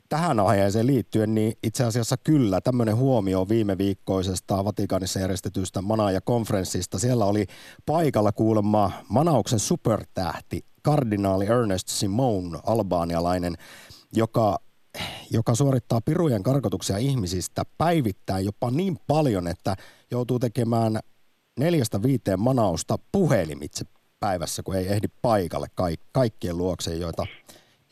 [0.08, 6.98] tähän aiheeseen liittyen, niin itse asiassa kyllä tämmöinen huomio viime viikkoisesta Vatikaanissa järjestetystä Manaaja-konferenssista.
[6.98, 7.46] Siellä oli
[7.86, 13.54] paikalla kuulemma Manauksen supertähti, kardinaali Ernest Simone, albaanialainen,
[14.12, 14.58] joka
[15.30, 19.76] joka suorittaa pirujen karkotuksia ihmisistä päivittäin jopa niin paljon, että
[20.10, 20.98] joutuu tekemään
[21.58, 23.84] neljästä viiteen manausta puhelimitse
[24.20, 25.66] päivässä, kun ei ehdi paikalle
[26.12, 27.26] kaikkien luokse, joita,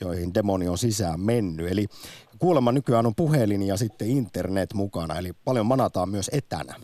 [0.02, 1.72] joihin demoni on sisään mennyt.
[1.72, 1.86] Eli
[2.38, 6.74] kuulemma nykyään on puhelin ja sitten internet mukana, eli paljon manataan myös etänä.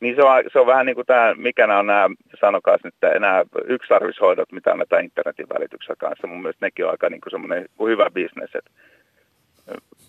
[0.00, 2.08] Niin se on, se on vähän niin kuin tämä, mikä nämä on nämä,
[2.40, 6.26] sanokaa nyt, nämä yksarvishoidot, mitä annetaan internetin välityksellä kanssa.
[6.26, 8.70] Mun mielestä nekin on aika niin kuin semmoinen hyvä bisnes, että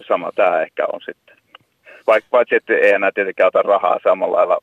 [0.08, 1.38] sama tämä ehkä on sitten.
[2.08, 4.58] Vaikka paitsi, että ei enää tietenkään ota rahaa samalla lailla,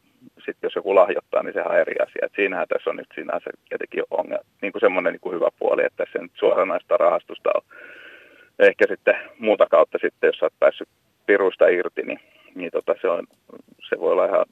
[0.44, 2.26] sitten jos joku lahjoittaa, niin sehän on eri asia.
[2.26, 6.04] Et siinähän tässä on nyt sinänsä jotenkin ongelma, niin kuin semmoinen niin hyvä puoli, että
[6.04, 7.62] tässä nyt suoranaista rahastusta on.
[8.58, 10.88] Ehkä sitten muuta kautta sitten, jos olet päässyt
[11.26, 12.20] piruista irti, niin,
[12.54, 13.26] niin tota, se, on,
[13.88, 14.46] se voi olla ihan,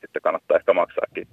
[0.00, 1.26] sitten kannattaa ehkä maksaakin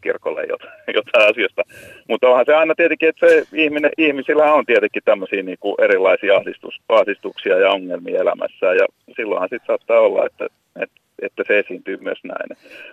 [0.00, 1.62] kirkolle jotain, jotain asiasta.
[2.08, 6.36] Mutta onhan se aina tietenkin, että se ihminen, ihmisillä on tietenkin tämmöisiä niin kuin erilaisia
[6.36, 10.46] ahdistus, ahdistuksia ja ongelmia elämässä ja silloinhan sitten saattaa olla, että,
[10.82, 12.48] että että se esiintyy myös näin.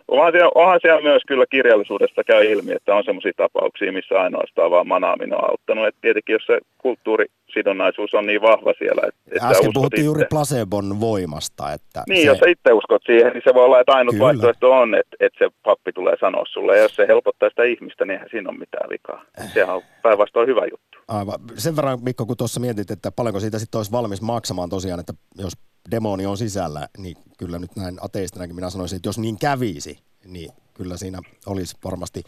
[0.07, 4.71] Onhan siellä, onhan siellä myös kyllä kirjallisuudesta käy ilmi, että on sellaisia tapauksia, missä ainoastaan
[4.71, 5.87] vaan manaaminen on auttanut.
[5.87, 9.01] Et tietenkin jos se kulttuurisidonnaisuus on niin vahva siellä.
[9.07, 10.05] Että, että Äsken puhuttiin itse.
[10.05, 11.73] juuri placebon voimasta.
[11.73, 12.27] Että niin, se...
[12.27, 14.25] jos itse uskot siihen, niin se voi olla, että ainut kyllä.
[14.25, 16.75] vaihtoehto on, että, että se pappi tulee sanoa sulle.
[16.75, 19.25] Ja jos se helpottaa sitä ihmistä, niin eihän siinä ole mitään vikaa.
[19.53, 20.90] Sehän on päinvastoin hyvä juttu.
[21.11, 21.39] Aivan.
[21.57, 25.13] Sen verran, Mikko, kun tuossa mietit, että paljonko siitä sitten olisi valmis maksamaan tosiaan, että
[25.35, 25.53] jos
[25.91, 30.51] demoni on sisällä, niin kyllä nyt näin ateistinakin minä sanoisin, että jos niin kävisi, niin
[30.73, 32.23] kyllä siinä olisi varmasti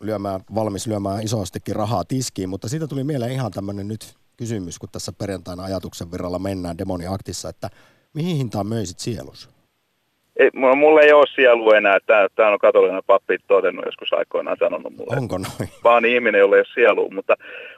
[0.00, 4.88] lyömään, valmis lyömään isostikin rahaa tiskiin, mutta siitä tuli mieleen ihan tämmöinen nyt kysymys, kun
[4.92, 7.70] tässä perjantaina ajatuksen virralla mennään demoniaktissa, että
[8.14, 9.55] mihin hintaan möisit sielus?
[10.36, 11.98] Ei, mulla ei ole sielu enää.
[12.06, 15.16] Tämä, on katolinen pappi todennut joskus aikoinaan sanonut mulle.
[15.16, 15.70] Onko noin?
[15.84, 17.10] Vaan ihminen, jolla ei ole sielu.
[17.10, 17.34] Mutta,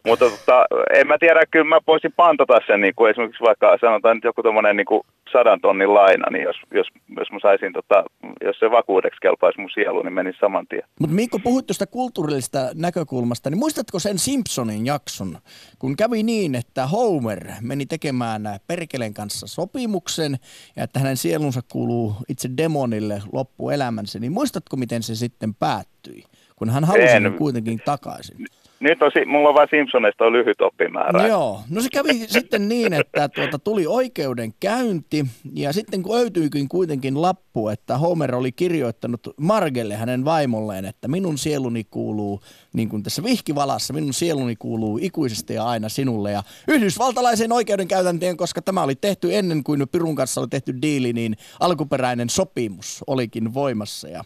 [0.07, 4.16] mutta tota, en mä tiedä, kyllä mä voisin pantata sen, niin kuin esimerkiksi vaikka sanotaan
[4.16, 4.87] nyt joku tuommoinen niin
[5.33, 6.87] sadan tonnin laina, niin jos, jos,
[7.18, 8.05] jos mä saisin, tota,
[8.44, 10.83] jos se vakuudeksi kelpaisi mun sielu, niin menisi saman tien.
[11.01, 15.38] Mutta Mikko, puhuit tuosta kulttuurillisesta näkökulmasta, niin muistatko sen Simpsonin jakson,
[15.79, 20.37] kun kävi niin, että Homer meni tekemään Perkeleen kanssa sopimuksen
[20.77, 26.25] ja että hänen sielunsa kuuluu itse demonille loppuelämänsä, niin muistatko miten se sitten päättyi,
[26.57, 27.35] kun hän halusi en.
[27.39, 28.47] kuitenkin takaisin?
[28.81, 31.27] Nyt on, mulla on vain Simpsonista lyhyt oppimäärä.
[31.27, 37.23] Joo, no se kävi sitten niin, että tuota, tuli oikeudenkäynti ja sitten kun öytyikin kuitenkin
[37.23, 42.41] lappu, että Homer oli kirjoittanut Margelle hänen vaimolleen, että minun sieluni kuuluu,
[42.73, 46.33] niin kuin tässä vihkivalassa, minun sieluni kuuluu ikuisesti ja aina sinulle.
[46.33, 51.37] Ja yhdysvaltalaisen oikeudenkäytänteen, koska tämä oli tehty ennen kuin Pirun kanssa oli tehty diili, niin
[51.61, 54.25] alkuperäinen sopimus olikin voimassa ja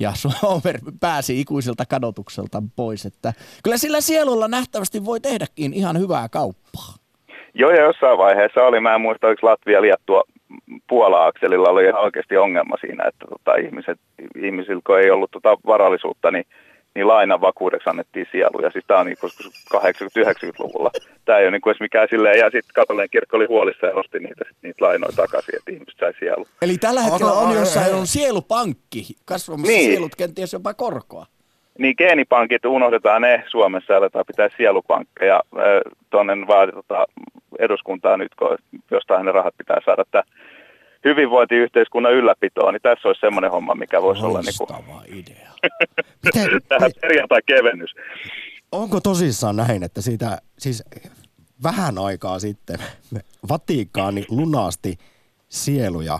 [0.00, 3.06] ja Suomer pääsi ikuiselta kadotukselta pois.
[3.06, 3.32] Että
[3.64, 6.94] kyllä sillä sielulla nähtävästi voi tehdäkin ihan hyvää kauppaa.
[7.54, 10.22] Joo, ja jossain vaiheessa oli, mä en muista, oliko Latvia liettua
[10.88, 13.98] Puola-akselilla oli ihan oikeasti ongelma siinä, että tota, ihmiset,
[14.42, 16.44] ihmisillä kun ei ollut tota varallisuutta, niin
[17.00, 18.70] niin lainan vakuudeksi annettiin sieluja.
[18.70, 19.16] Siis tämä on niin
[19.74, 20.90] 80-90-luvulla.
[21.24, 22.38] Tämä ei ole niin edes mikään silleen.
[22.38, 26.12] Ja sitten katolinen kirkko oli huolissa ja osti niitä, niitä lainoja takaisin, että ihmiset sai
[26.18, 26.46] sielu.
[26.62, 29.90] Eli tällä hetkellä on jossain on sielupankki kasvamassa niin.
[29.90, 31.26] sielut kenties jopa korkoa.
[31.78, 35.42] Niin geenipankit unohdetaan ne Suomessa, aletaan pitää sielupankkeja
[36.10, 37.06] tuonne vaan tota,
[37.58, 38.58] eduskuntaan nyt, kun
[38.90, 40.02] jostain ne rahat pitää saada.
[40.02, 40.22] Että
[41.04, 45.02] hyvinvointiyhteiskunnan ylläpitoon, niin tässä olisi semmoinen homma, mikä voisi Loistava olla...
[45.02, 45.18] Niin kuin...
[45.18, 45.50] idea.
[46.24, 47.94] Miten, Tähän perjantai-kevennys.
[48.72, 50.84] Onko tosissaan näin, että siitä siis
[51.62, 52.78] vähän aikaa sitten
[53.48, 54.96] Vatikaani lunasti
[55.48, 56.18] sieluja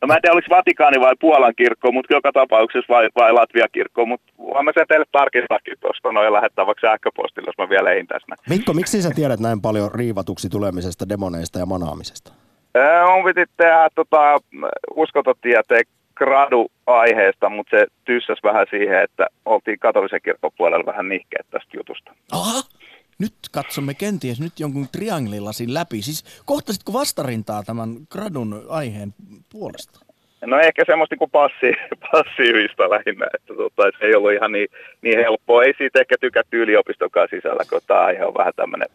[0.00, 3.66] No mä en tiedä, oliko Vatikaani vai Puolan kirkko, mutta joka tapauksessa vai, vai Latvia
[3.72, 7.92] kirkko, mutta voin mä sen teille tarkistakin tuosta noin lähettää vaikka sähköpostilla, jos mä vielä
[7.92, 8.26] ein tässä.
[8.48, 12.32] Mikko, miksi sä tiedät näin paljon riivatuksi tulemisesta, demoneista ja manaamisesta?
[13.14, 14.40] Mun piti tehdä tota,
[14.94, 21.76] uskototieteen gradu-aiheesta, mutta se tyssäs vähän siihen, että oltiin katolisen kirkon puolella vähän nihkeet tästä
[21.76, 22.12] jutusta.
[22.32, 22.62] Aha!
[23.18, 26.02] Nyt katsomme kenties nyt jonkun trianglilasin läpi.
[26.02, 29.14] Siis kohtasitko vastarintaa tämän gradun aiheen
[29.52, 30.00] puolesta?
[30.46, 31.72] No ehkä semmoista kuin passi,
[32.12, 34.68] passiivista lähinnä, että tota, se ei ollut ihan niin,
[35.02, 35.62] niin helppoa.
[35.62, 38.88] Ei siitä ehkä tykätty yliopistokaan sisällä, kun tämä aihe on vähän tämmöinen,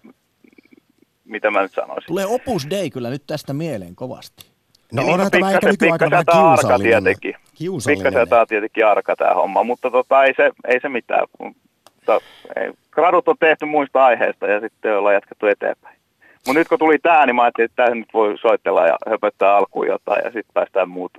[1.33, 2.07] mitä mä nyt sanoisin.
[2.07, 4.45] Tulee Opus Dei kyllä nyt tästä mieleen kovasti.
[4.93, 7.03] No Niin, onhan tämä ehkä nykyaikana vähän kiusallinen.
[7.03, 7.35] tietenkin.
[7.55, 8.03] Kiusallinen.
[8.03, 11.27] Pikkasen tämä on tietenkin arka tämä homma, mutta tota, ei, se, ei se mitään.
[11.39, 12.21] Mutta,
[12.55, 15.97] ei, gradut on tehty muista aiheista ja sitten ollaan jatkettu eteenpäin.
[16.45, 19.57] Mutta nyt kun tuli tämä, niin mä ajattelin, että tämä nyt voi soitella ja höpöttää
[19.57, 21.11] alkuun jotain ja sitten päästään muut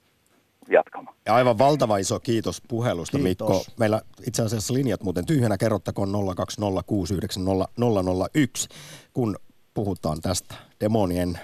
[0.68, 1.16] jatkamaan.
[1.27, 3.48] Ja aivan valtava iso kiitos puhelusta, Kiitos.
[3.48, 3.64] Mikko.
[3.79, 6.12] Meillä itse asiassa linjat muuten tyhjänä kerrottakoon 020690001,
[9.14, 9.37] kun
[9.74, 11.38] puhutaan tästä demonien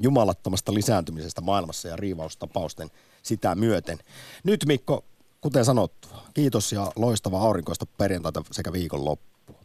[0.00, 2.88] jumalattomasta lisääntymisestä maailmassa ja riivaustapausten
[3.22, 3.98] sitä myöten.
[4.44, 5.04] Nyt Mikko,
[5.40, 9.58] kuten sanottua, kiitos ja loistava aurinkoista perjantaita sekä viikonloppua.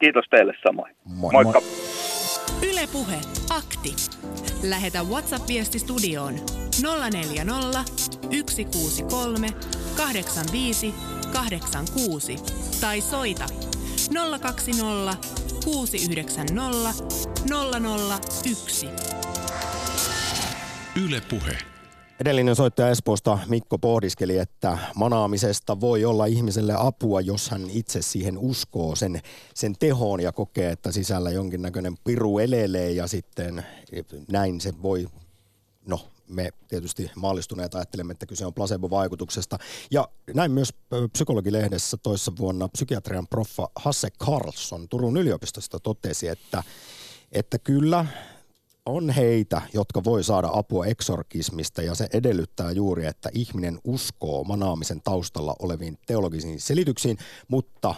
[0.00, 0.96] Kiitos teille samoin.
[1.04, 1.60] Moi, Moikka.
[1.60, 1.70] moi.
[2.62, 3.20] Yle Puhe.
[3.50, 3.96] Akti.
[4.62, 6.34] Lähetä WhatsApp-viesti studioon
[7.12, 7.84] 040
[8.50, 9.48] 163
[9.96, 10.94] 85
[11.32, 12.36] 86
[12.80, 13.46] tai soita
[14.40, 16.54] 020 690
[18.44, 18.88] 001.
[21.04, 21.58] Yle Puhe.
[22.20, 28.38] Edellinen soittaja Espoosta Mikko pohdiskeli, että manaamisesta voi olla ihmiselle apua, jos hän itse siihen
[28.38, 29.20] uskoo sen,
[29.54, 33.66] sen tehoon ja kokee, että sisällä jonkinnäköinen piru elelee ja sitten
[34.32, 35.06] näin se voi,
[35.86, 39.58] no me tietysti maallistuneet ajattelemme, että kyse on placebo-vaikutuksesta.
[39.90, 40.74] Ja näin myös
[41.12, 46.62] psykologilehdessä toissa vuonna psykiatrian proffa Hasse Carlson Turun yliopistosta totesi, että,
[47.32, 48.06] että kyllä
[48.86, 55.00] on heitä, jotka voi saada apua eksorkismista ja se edellyttää juuri, että ihminen uskoo manaamisen
[55.04, 57.94] taustalla oleviin teologisiin selityksiin, mutta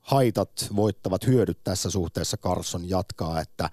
[0.00, 3.70] haitat voittavat hyödyt tässä suhteessa Carlson jatkaa, että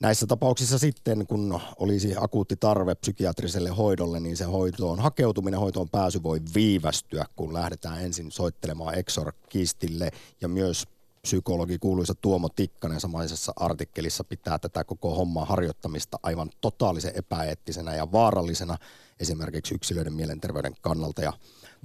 [0.00, 6.22] Näissä tapauksissa sitten, kun olisi akuutti tarve psykiatriselle hoidolle, niin se hoitoon hakeutuminen, hoitoon pääsy
[6.22, 10.10] voi viivästyä, kun lähdetään ensin soittelemaan eksorkistille.
[10.40, 10.84] Ja myös
[11.22, 18.12] psykologi kuuluisa Tuomo Tikkanen samaisessa artikkelissa pitää tätä koko hommaa harjoittamista aivan totaalisen epäeettisenä ja
[18.12, 18.76] vaarallisena
[19.20, 21.22] esimerkiksi yksilöiden mielenterveyden kannalta.
[21.22, 21.32] Ja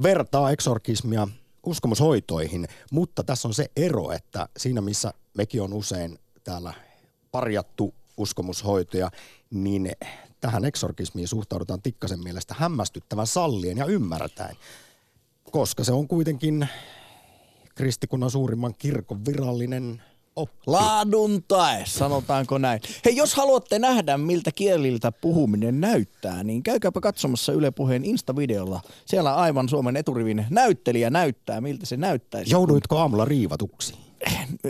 [0.04, 1.28] vertaa eksorkismia
[1.65, 6.74] uskomushoitoihin, mutta tässä on se ero, että siinä missä mekin on usein täällä
[7.32, 9.12] parjattu uskomushoitoja,
[9.51, 9.91] niin
[10.41, 14.55] tähän eksorkismiin suhtaudutaan Tikkasen mielestä hämmästyttävän sallien ja ymmärtäen,
[15.51, 16.67] koska se on kuitenkin
[17.75, 20.01] kristikunnan suurimman kirkon virallinen
[20.36, 20.57] oppi.
[20.67, 22.81] Laadun tae, sanotaanko näin.
[23.05, 28.81] Hei, jos haluatte nähdä, miltä kieliltä puhuminen näyttää, niin käykääpä katsomassa Yle Puheen Insta-videolla.
[29.05, 32.51] Siellä aivan Suomen eturivin näyttelijä näyttää, miltä se näyttäisi.
[32.51, 34.11] Jouduitko aamulla riivatuksi?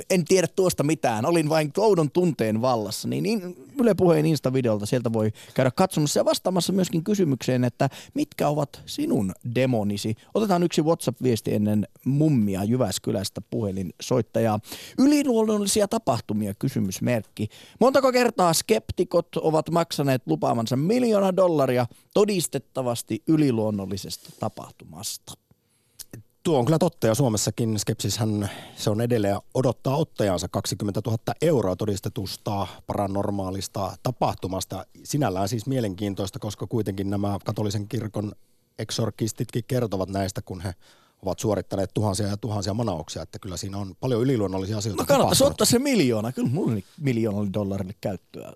[0.09, 5.31] En tiedä tuosta mitään, olin vain oudon tunteen vallassa, niin, Yle Puheen Insta-videolta sieltä voi
[5.53, 10.15] käydä katsomassa ja vastaamassa myöskin kysymykseen, että mitkä ovat sinun demonisi.
[10.33, 14.59] Otetaan yksi WhatsApp-viesti ennen mummia Jyväskylästä puhelinsoittajaa.
[14.97, 17.47] Yliluonnollisia tapahtumia kysymysmerkki.
[17.79, 25.40] Montako kertaa skeptikot ovat maksaneet lupaamansa miljoona dollaria todistettavasti yliluonnollisesta tapahtumasta?
[26.43, 31.75] Tuo on kyllä totta ja Suomessakin skepsishän se on edelleen odottaa ottajansa 20 000 euroa
[31.75, 34.85] todistetusta paranormaalista tapahtumasta.
[35.03, 38.31] Sinällään siis mielenkiintoista, koska kuitenkin nämä katolisen kirkon
[38.79, 40.73] eksorkistitkin kertovat näistä, kun he
[41.21, 45.43] ovat suorittaneet tuhansia ja tuhansia manauksia, että kyllä siinä on paljon yliluonnollisia asioita No kannattaisi
[45.43, 46.31] ottaa se miljoona.
[46.31, 48.53] Kyllä mulla miljoonalle dollarille käyttöä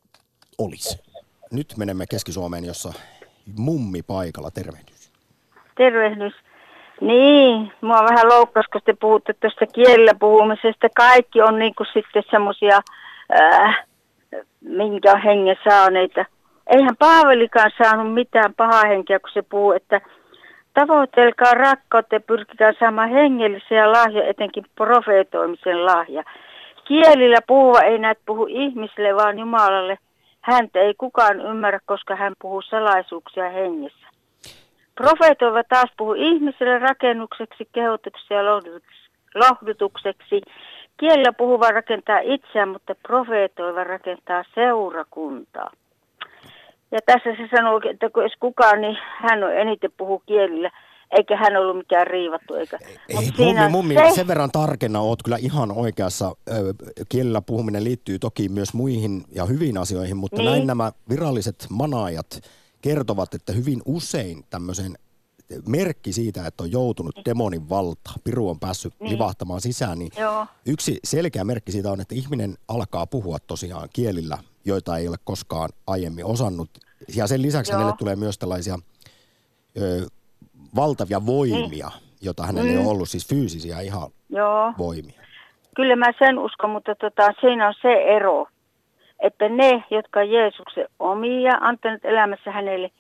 [0.58, 1.00] olisi.
[1.52, 2.94] Nyt menemme Keski-Suomeen, jossa
[3.58, 4.52] mummi paikalla.
[4.52, 5.12] Tervehdys.
[5.78, 6.34] Tervehdys.
[7.02, 10.88] Niin, mua vähän loukkasi, kun te puhutte tuosta kielellä puhumisesta.
[10.96, 12.80] Kaikki on niinku sitten semmoisia,
[14.62, 16.26] minkä hengen saaneita.
[16.68, 20.02] Eihän Paavelikaan saanut mitään pahaa henkeä, kun se puhuu, että
[20.74, 26.24] tavoitelkaa rakkautta ja pyrkikää saamaan hengellisiä lahja, etenkin profeetoimisen lahja.
[26.88, 29.98] Kielillä puhuva ei näet puhu ihmisille, vaan Jumalalle.
[30.42, 34.05] Häntä ei kukaan ymmärrä, koska hän puhuu salaisuuksia hengessä.
[34.96, 38.42] Profeetoiva taas puhuu ihmiselle rakennukseksi, kehotukseksi ja
[39.36, 40.42] lohdutukseksi-.
[41.00, 45.72] Kielellä puhuva rakentaa itseään, mutta profeetoiva rakentaa seurakuntaa.
[46.92, 50.72] Ja tässä se sanoo, että kun jos kukaan, niin hän on eniten puhu kielillä,
[51.12, 52.54] eikä hän ollut mikään riivattu.
[52.56, 52.78] Eikä.
[53.10, 56.36] Ei, mummi, mummi, se- sen verran tarkenna oot kyllä ihan oikeassa.
[57.10, 60.52] Kielellä puhuminen liittyy toki myös muihin ja hyviin asioihin, mutta Niin.
[60.52, 62.42] näin nämä viralliset manaajat
[62.90, 64.98] kertovat, että hyvin usein tämmöisen
[65.68, 69.12] merkki siitä, että on joutunut demonin valta, piru on päässyt Niin.
[69.14, 70.46] livahtamaan sisään, niin Joo.
[70.66, 75.70] yksi selkeä merkki siitä on, että ihminen alkaa puhua tosiaan kielillä, joita ei ole koskaan
[75.88, 76.70] aiemmin osannut.
[77.16, 77.78] Ja sen lisäksi Joo.
[77.80, 78.80] hänelle tulee myös tällaisia
[79.82, 80.08] ö,
[80.76, 82.82] valtavia voimia, jota hänellä ei Mm.
[82.82, 84.74] ole ollut, siis fyysisiä ihan Joo.
[84.78, 85.22] voimia.
[85.76, 88.48] Kyllä mä sen uskon, mutta tota, siinä on se ero,
[89.26, 92.92] että ne, jotka Jeesuksen omia antanut elämässä hänelle,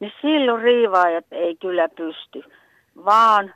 [0.00, 2.42] niin silloin riivaajat ei kyllä pysty,
[3.04, 3.54] vaan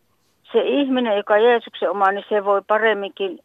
[0.53, 3.39] se ihminen, joka Jeesuksen oma, niin se voi paremminkin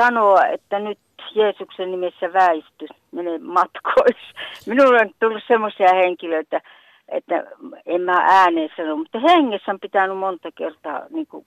[0.00, 0.98] sanoa, että nyt
[1.34, 4.16] Jeesuksen nimessä väisty, mene matkois.
[4.66, 6.60] Minulle on tullut semmoisia henkilöitä,
[7.08, 7.44] että
[7.86, 11.46] en mä ääneen sano, mutta hengessä on pitänyt monta kertaa niin kuin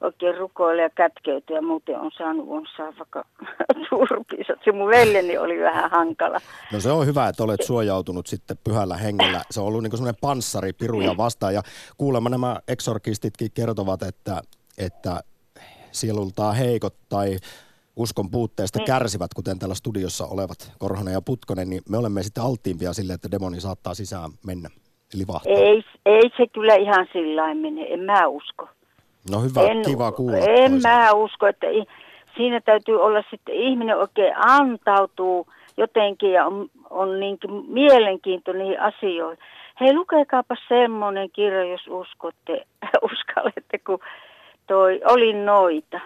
[0.00, 3.24] oikein rukoilla ja kätkeytyä ja muuten on saanut on saa vaikka
[3.90, 4.52] turpiinsa.
[4.64, 6.40] Se mun veljeni oli vähän hankala.
[6.72, 9.40] No se on hyvä, että olet suojautunut sitten pyhällä hengellä.
[9.50, 11.54] Se on ollut niin semmoinen panssari piruja vastaan.
[11.54, 11.62] Ja
[11.98, 14.40] kuulemma nämä eksorkistitkin kertovat, että,
[14.78, 15.20] että
[15.92, 17.36] sielultaan heikot tai
[17.96, 18.86] uskon puutteesta Niin.
[18.86, 23.30] kärsivät, kuten täällä studiossa olevat Korhonen ja Putkonen, niin me olemme sitten alttiimpia sille, että
[23.30, 24.70] demoni saattaa sisään mennä.
[25.14, 25.52] Eli vahtaa.
[25.52, 28.68] Ei, ei se kyllä ihan sillä mene, en mä usko.
[29.30, 30.36] No hyvä, en, kiva kuulla.
[30.36, 30.88] En toisaalta.
[30.88, 31.66] mä usko, että
[32.36, 39.38] siinä täytyy olla sitten ihminen oikein antautuu jotenkin ja on, on niinkin mielenkiintoinen niihin asioihin.
[39.80, 42.66] Hei, lukekaapa semmoinen kirja, jos uskotte,
[43.12, 43.98] uskallette, kun
[44.66, 46.00] toi oli noita.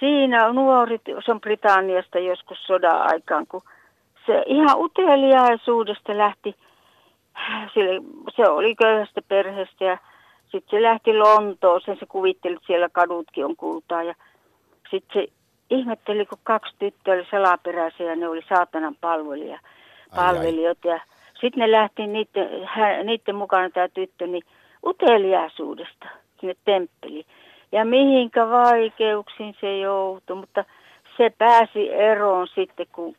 [0.00, 3.62] Siinä on nuori, se on Britanniasta joskus sodan aikaan, kun
[4.26, 6.56] se ihan uteliaisuudesta lähti,
[7.74, 8.02] sille,
[8.36, 9.98] se oli köyhästä perheestä ja
[10.54, 14.02] sitten se lähti Lontooseen, se kuvitteli, että siellä kadutkin on kultaa.
[14.02, 14.14] Ja
[14.90, 15.32] sitten se
[15.70, 19.58] ihmetteli, kun kaksi tyttöä oli salaperäisiä ja ne oli saatanan palvelija,
[20.16, 21.00] palvelijoita ja
[21.40, 24.44] sitten ne lähti niiden, hä, niiden mukana tämä tyttö niin
[24.86, 26.08] uteliaisuudesta
[26.40, 27.26] sinne temppeliin.
[27.72, 30.64] Ja mihinkä vaikeuksiin se joutui, mutta
[31.16, 33.16] se pääsi eroon sitten, kun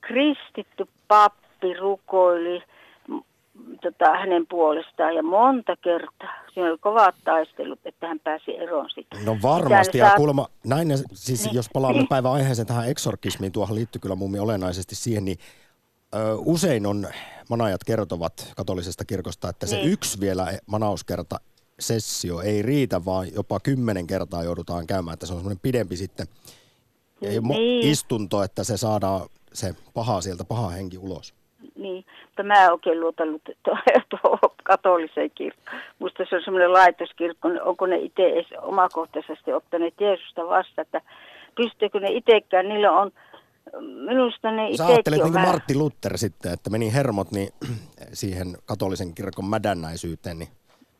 [0.00, 2.62] kristitty pappi rukoili
[3.82, 6.34] tota, hänen puolestaan ja monta kertaa.
[6.54, 9.24] Siinä oli kovat taistelut, että hän pääsi eroon sitten.
[9.24, 11.54] No varmasti, ja saa- kuulemma näin, siis Niin.
[11.54, 15.38] jos palaamme päivän aiheeseen tähän eksorkismiin, tuohon liittyy kyllä mummi olennaisesti siihen, niin
[16.14, 17.06] ö, usein on,
[17.50, 19.92] manajat kertovat katolisesta kirkosta, että se Niin.
[19.92, 21.40] yksi vielä manauskerta
[21.80, 26.26] sessio ei riitä, vaan jopa kymmenen kertaa joudutaan käymään, että se on semmoinen pidempi sitten
[27.20, 27.86] Niin.
[27.90, 29.20] istunto, että se saadaan
[29.52, 31.34] se paha sieltä, paha henki ulos.
[31.76, 33.22] Niin, mutta mä en oikein luota
[34.10, 35.80] tuohon katoliseen kirkkoon.
[35.98, 41.00] Musta se on semmoinen laitoskirkko, niin onko ne itse edes omakohtaisesti ottaneet Jeesusta vasta, että
[41.56, 43.10] pystyykö ne itsekään, niillä on,
[44.06, 47.48] minusta ne Sä ajattelet niin kuin Martti Luther sitten, että meni hermot niin
[48.12, 50.48] siihen katolisen kirkon mädännäisyyteen, niin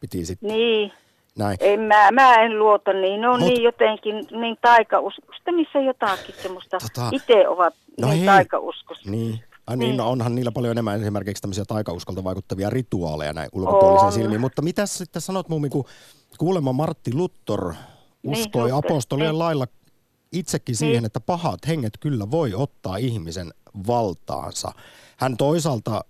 [0.00, 0.92] piti sitten Niin,
[1.38, 1.56] näin.
[1.60, 6.34] en mä, mä en luota niin, ne on Mut- niin jotenkin niin taikauskosta, missä jotakin
[6.42, 8.26] semmoista, Tota- itse ovat No niin hei.
[8.26, 9.10] taikauskossa.
[9.10, 9.40] Niin.
[9.68, 9.96] Ai niin, Niin.
[9.96, 14.40] no onhan niillä paljon enemmän esimerkiksi tämmöisiä taikauskolta vaikuttavia rituaaleja näin ulkopuolisen silmiin.
[14.40, 15.84] Mutta mitä sitten sanot mummi, kun
[16.38, 19.38] kuulemma Martti Luther Niin, uskoi Luther, apostolien niin.
[19.38, 19.66] lailla
[20.32, 21.04] itsekin siihen, Niin.
[21.04, 23.54] että pahat henget kyllä voi ottaa ihmisen
[23.86, 24.72] valtaansa.
[25.16, 26.04] Hän toisaalta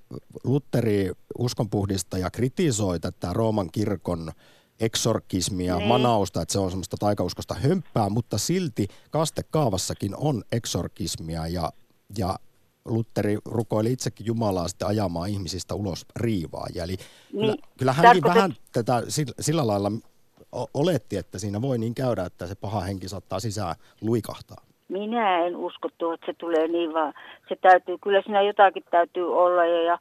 [0.45, 4.33] Lutteri uskonpuhdistaja kritisoi tätä Rooman kirkon
[4.81, 5.89] eksorkismia, Niin.
[5.89, 11.73] manausta, että se on semmoista taikauskosta hömppää, mutta silti kastekaavassakin on eksorkismia ja,
[12.19, 12.39] ja
[12.89, 16.85] Lutteri rukoili itsekin Jumalaa sitten ajamaan ihmisistä ulos riivaajia.
[16.85, 19.03] Eli kyllä, Niin, kyllä hänkin tarkoitat- vähän tätä
[19.41, 19.91] sillä, lailla
[20.75, 24.57] oletti, että siinä voi niin käydä, että se paha henki saattaa sisään luikahtaa.
[24.89, 27.13] Minä en usko tuo, että se tulee niin vaan.
[27.49, 29.99] Se täytyy, kyllä siinä jotakin täytyy olla ja, ja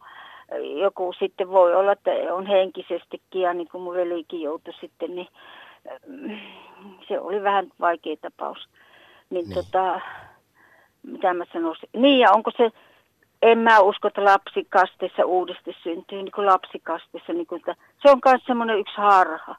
[0.82, 5.28] joku sitten voi olla, että on henkisestikin ja niin kuin mun velikin joutui sitten, niin
[6.08, 6.38] mm,
[7.08, 8.58] se oli vähän vaikea tapaus.
[9.30, 9.46] Niin.
[9.46, 9.54] niin.
[9.54, 10.02] tota,
[11.08, 11.90] mitä mä sanoisin.
[11.94, 12.72] Niin ja onko se,
[13.42, 17.34] en mä usko, että lapsikasteessa uudesti syntyy, niin kuin lapsikasteessa.
[17.34, 19.56] Niin kuin, että, se on myös semmoinen yksi harha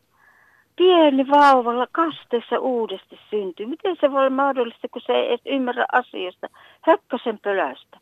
[0.79, 3.67] pieni vauvalla kasteessa uudesti syntyy.
[3.67, 6.47] Miten se voi olla mahdollista, kun se ei edes ymmärrä asioista?
[6.81, 7.99] Hökkösen pölästä.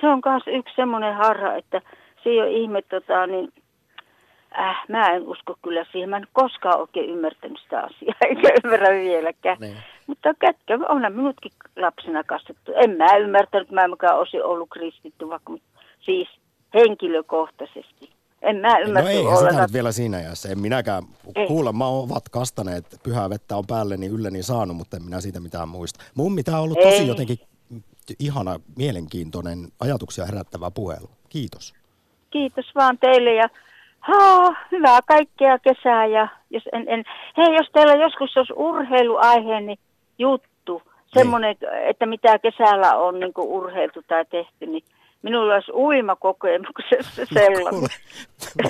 [0.00, 1.80] Se on myös yksi semmoinen harha, että
[2.22, 3.52] se ei ole ihme, tota, niin
[4.58, 6.10] äh, mä en usko kyllä siihen.
[6.10, 9.56] Mä en koskaan oikein ymmärtänyt sitä asiaa, eikä ymmärrä vieläkään.
[9.60, 9.76] Niin.
[10.06, 12.72] Mutta kätkä, onhan minutkin lapsena kastettu.
[12.76, 15.52] En mä ymmärtänyt, mä en olisin ollut kristitty, vaikka
[16.00, 16.28] siis
[16.74, 18.10] henkilökohtaisesti.
[18.42, 19.62] En mä No ymmärrä ei sitä ollenkaan.
[19.62, 20.48] nyt vielä siinä iässä.
[20.48, 21.02] En minäkään.
[21.36, 21.46] Ei.
[21.46, 26.04] Kuulemma ovat kastaneet, pyhää vettä on päälleni ylleni saanut, mutta en minä siitä mitään muista.
[26.14, 27.06] Mummi, tämä on ollut tosi Ei.
[27.08, 27.38] jotenkin
[28.18, 31.10] ihana, mielenkiintoinen, ajatuksia herättävä puhelu.
[31.28, 31.74] Kiitos.
[32.30, 33.48] Kiitos vaan teille ja
[34.08, 36.06] haa, hyvää kaikkea kesää.
[36.06, 37.04] Ja jos en, en,
[37.36, 39.76] hei, jos teillä joskus olisi urheiluaiheeni
[40.18, 40.82] juttu,
[41.14, 41.56] semmoinen,
[41.90, 44.82] että mitä kesällä on niin urheiltu tai tehty, niin
[45.22, 47.70] minulla olisi uimakokemuksessa sellainen.
[47.70, 47.88] Kuule,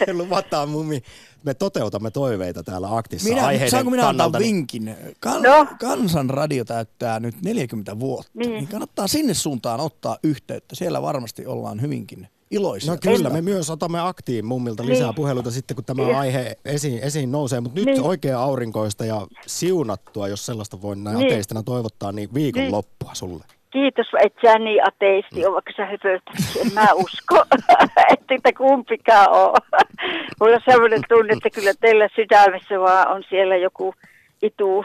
[0.07, 1.03] me luvataan mummi,
[1.45, 4.39] me toteutamme toiveita täällä aktissa Minä, aiheiden saanko minä antaa kannalta.
[4.39, 4.97] niin- vinkin?
[5.21, 5.67] Kan, No.
[5.81, 8.49] Kansanradio täyttää nyt 40 vuotta, niin.
[8.51, 8.59] Niin.
[8.59, 10.75] niin kannattaa sinne suuntaan ottaa yhteyttä.
[10.75, 12.93] Siellä varmasti ollaan hyvinkin iloisia.
[12.93, 13.31] No kyllä, tästä.
[13.31, 15.15] me myös otamme aktiin mummilta lisää Niin.
[15.15, 16.19] puheluita sitten, kun tämä Ja.
[16.19, 17.61] aihe esiin, esiin nousee.
[17.61, 18.03] Mutta nyt Niin.
[18.03, 21.27] oikein aurinkoista ja siunattua, jos sellaista voin näin Niin.
[21.33, 22.73] ateistina toivottaa, niin viikon Niin.
[22.73, 23.45] loppua sulle.
[23.73, 26.67] Kiitos, et sä niin ateisti ole, vaikka sä höpötät.
[26.67, 27.45] En mä usko,
[28.31, 29.59] että kumpikaan ole.
[30.41, 33.95] Mulla on sellainen tunne, että kyllä teillä sydämessä vaan on siellä joku
[34.43, 34.85] itu.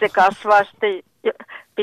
[0.00, 1.02] Se kasvaa sitten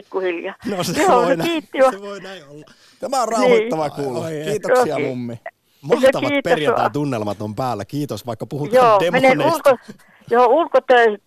[0.01, 0.55] pikkuhiljaa.
[0.65, 2.65] No se, Joo, voi, no näin, kiitti se voi näin olla.
[2.99, 3.95] Tämä on rauhoittava Niin.
[3.95, 4.27] kuulla.
[4.51, 5.05] Kiitoksia Okei.
[5.07, 5.39] mummi.
[5.81, 7.85] Mahtavat perjantai-tunnelmat on päällä.
[7.85, 9.69] Kiitos, vaikka puhutaan Joo, menen demoneista.
[9.69, 9.83] ulko,
[10.31, 11.21] joo, ulkotöihin.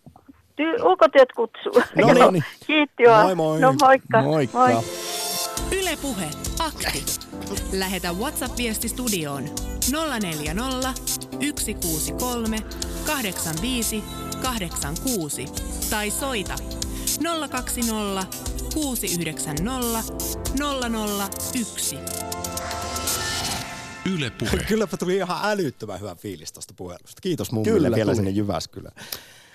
[0.57, 1.73] Ty, ulkotyöt kutsuu.
[1.97, 2.45] No niin, niin.
[2.67, 3.27] Kiitti vaan.
[3.27, 3.61] Moi, moi.
[3.61, 4.23] No moikka.
[4.23, 4.59] Moikka.
[4.59, 4.83] Moi.
[5.73, 6.25] Yle Puhe,
[6.67, 7.05] akti.
[7.73, 9.45] Lähetä WhatsApp-viesti studioon
[10.21, 12.57] 040 163
[13.07, 14.05] 85
[14.43, 15.45] 86
[15.91, 16.55] tai soita
[17.25, 18.27] 020
[18.75, 19.63] 690
[21.55, 21.97] 001.
[24.15, 24.51] Yle Puhe.
[24.69, 27.21] Kylläpä tuli ihan älyttömän hyvä fiilis tuosta puhelusta.
[27.23, 28.17] Kiitos mummille Kyllä vielä tuli.
[28.17, 28.95] sinne Jyväskylään.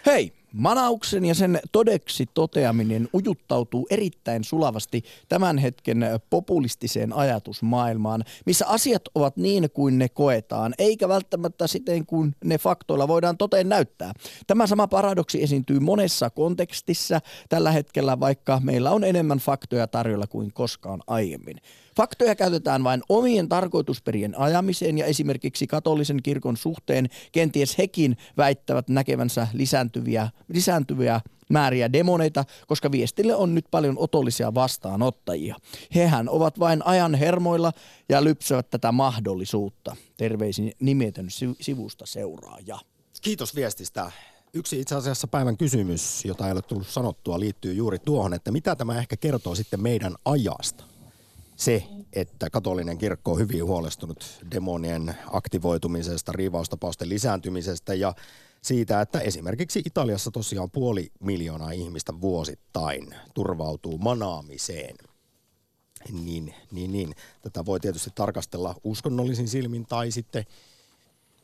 [0.05, 9.01] Hei, manauksen ja sen todeksi toteaminen ujuttautuu erittäin sulavasti tämän hetken populistiseen ajatusmaailmaan, missä asiat
[9.15, 14.13] ovat niin kuin ne koetaan, eikä välttämättä siten kuin ne faktoilla voidaan toteen näyttää.
[14.47, 20.53] Tämä sama paradoksi esiintyy monessa kontekstissa tällä hetkellä, vaikka meillä on enemmän faktoja tarjolla kuin
[20.53, 21.57] koskaan aiemmin.
[21.97, 29.47] Faktoja käytetään vain omien tarkoitusperien ajamiseen ja esimerkiksi katolisen kirkon suhteen kenties hekin väittävät näkevänsä
[29.53, 35.55] lisääntyviä, lisääntyviä määriä demoneita, koska viestille on nyt paljon otollisia vastaanottajia.
[35.95, 37.71] Hehän ovat vain ajan hermoilla
[38.09, 39.95] ja lypsävät tätä mahdollisuutta.
[40.17, 42.79] Terveisin nimetön si- sivusta seuraaja.
[43.21, 44.11] Kiitos viestistä.
[44.53, 48.75] Yksi itse asiassa päivän kysymys, jota ei ole tullut sanottua, liittyy juuri tuohon, että mitä
[48.75, 50.83] tämä ehkä kertoo sitten meidän ajasta.
[51.55, 51.83] Se,
[52.13, 58.13] että katolinen kirkko on hyvin huolestunut demonien aktivoitumisesta, riivaustapausten lisääntymisestä ja
[58.65, 64.95] siitä, että esimerkiksi Italiassa tosiaan puoli miljoonaa ihmistä vuosittain turvautuu manaamiseen.
[66.11, 67.15] Niin, niin, niin.
[67.41, 70.45] Tätä voi tietysti tarkastella uskonnollisin silmin tai sitten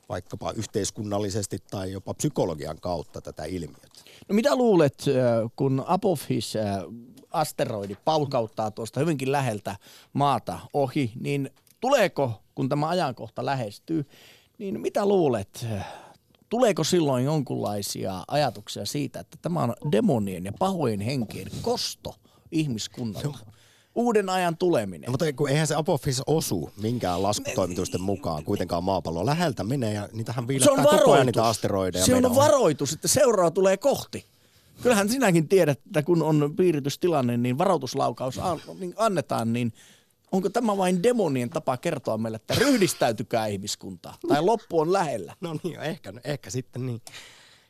[0.09, 3.88] vaikkapa yhteiskunnallisesti tai jopa psykologian kautta tätä ilmiötä.
[4.30, 6.63] No mitä luulet, äh, kun Apophis äh,
[7.32, 9.76] asteroidi paukauttaa tuosta hyvinkin läheltä
[10.13, 11.49] maata ohi, niin
[11.80, 14.05] tuleeko, kun tämä ajankohta lähestyy,
[14.57, 15.86] niin mitä luulet, äh,
[16.51, 22.15] tuleeko silloin jonkunlaisia ajatuksia siitä, että tämä on demonien ja pahojen henkien kosto
[22.51, 23.37] ihmiskunnalla?
[23.95, 25.07] Uuden ajan tuleminen.
[25.07, 29.25] No, mutta kun eihän se Apophis osu minkään laskutoimitusten mukaan kuitenkaan maapalloon.
[29.25, 31.25] Läheltä menee ja niitähän on viilettää koko ajan varoitus.
[31.25, 32.05] niitä asteroideja.
[32.05, 34.25] Se on meidän varoitus, että seuraava tulee kohti.
[34.81, 38.39] Kyllähän sinäkin tiedät, että kun on piiritystilanne, niin varoituslaukaus
[38.79, 39.73] niin annetaan, niin
[40.32, 44.15] onko tämä vain demonien tapa kertoa meille, että ryhdistäytykää ihmiskuntaa?
[44.27, 45.34] Tai loppu on lähellä.
[45.41, 47.01] No niin, ehkä, ehkä sitten niin.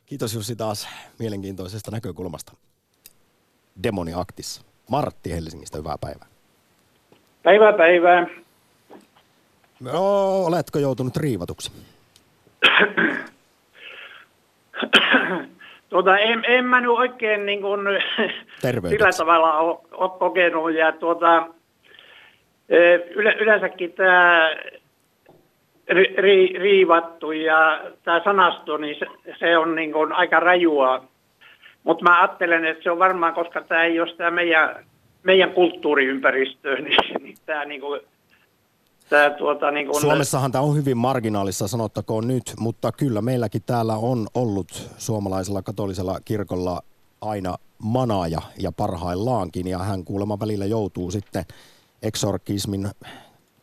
[0.06, 0.88] Kiitos Jussi taas
[1.18, 2.52] mielenkiintoisesta näkökulmasta.
[3.82, 4.62] Demoniaktissa.
[4.90, 6.26] Martti Helsingistä, hyvää päivää.
[7.42, 8.26] Päivää päivää.
[9.80, 11.72] No, oletko joutunut riivatuksi?
[15.88, 17.80] Tuota, en, en mä nyt oikein niin kuin,
[18.88, 20.74] sillä tavalla ole, kokenut.
[20.74, 21.48] Ja tuota,
[23.14, 24.50] yle, yleensäkin tämä
[25.88, 29.06] ri, ri, riivattu ja tämä sanasto, niin se,
[29.38, 31.04] se on niin kuin aika rajua.
[31.84, 34.84] Mutta mä ajattelen, että se on varmaan, koska tämä ei ole sitä meidän,
[35.22, 38.00] meidän kulttuuriympäristö, niin, niin tämä niin kuin,
[39.08, 43.94] tämä tuota niin kuin, Suomessahan tämä on hyvin marginaalissa, sanottakoon nyt, mutta kyllä meilläkin täällä
[43.94, 46.82] on ollut suomalaisella katolisella kirkolla
[47.20, 51.44] aina manaaja ja parhaillaankin, ja hän kuulemma välillä joutuu sitten
[52.02, 52.90] eksorkismin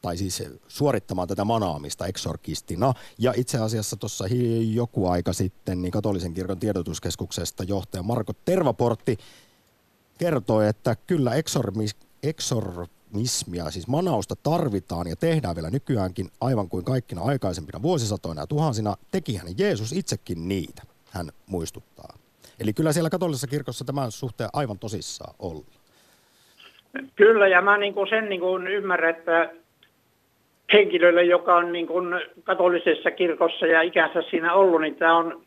[0.02, 2.94] tai siis suorittamaan tätä manaamista eksorkistina.
[3.18, 4.26] Ja itse asiassa tuossa
[4.74, 9.18] joku aika sitten niin katolisen kirkon tiedotuskeskuksesta johtaja Marko Tervaportti
[10.18, 11.86] kertoi, että kyllä eksormi,
[12.24, 18.48] eksor, manaismia, siis manausta tarvitaan ja tehdään vielä nykyäänkin aivan kuin kaikkina aikaisempina vuosisatoina ja
[18.48, 18.98] tuhansina.
[19.12, 22.18] Tekihän Jeesus itsekin niitä, hän muistuttaa.
[22.60, 25.79] Eli kyllä siellä katolisessa kirkossa tämän suhteen aivan tosissaan olla.
[27.16, 29.50] Kyllä, ja mä niin kuin sen niin kuin ymmärrän, että
[30.74, 35.42] henkilölle, joka on niin kuin katolisessa kirkossa ja ikänsä siinä ollut, niin tämä on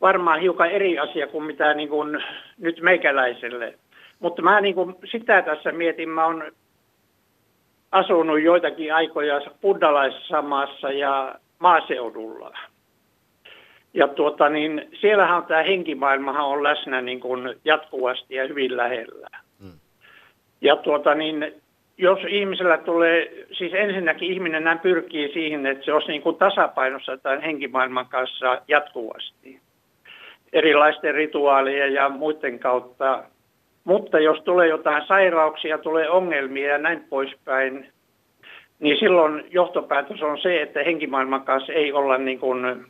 [0.00, 2.24] varmaan hiukan eri asia kuin mitä niin kuin
[2.58, 3.74] nyt meikäläiselle.
[4.18, 6.52] Mutta mä niin kuin sitä tässä mietin, mä oon
[7.92, 12.58] asunut joitakin aikoja buddalaisessa maassa ja maaseudulla.
[13.94, 19.28] Ja tuota, niin siellähän tämä henkimaailmahan on läsnä niin kuin jatkuvasti ja hyvin lähellä.
[20.60, 21.52] Ja tuota, niin,
[21.98, 27.16] jos ihmisellä tulee, siis ensinnäkin ihminen näin pyrkii siihen, että se olisi niin kuin tasapainossa
[27.16, 29.60] tämän henkimaailman kanssa jatkuvasti.
[30.52, 33.24] Erilaisten rituaalien ja muiden kautta.
[33.84, 37.92] Mutta jos tulee jotain sairauksia, tulee ongelmia ja näin poispäin,
[38.78, 42.86] niin silloin johtopäätös on se, että henkimaailman kanssa ei olla niin kuin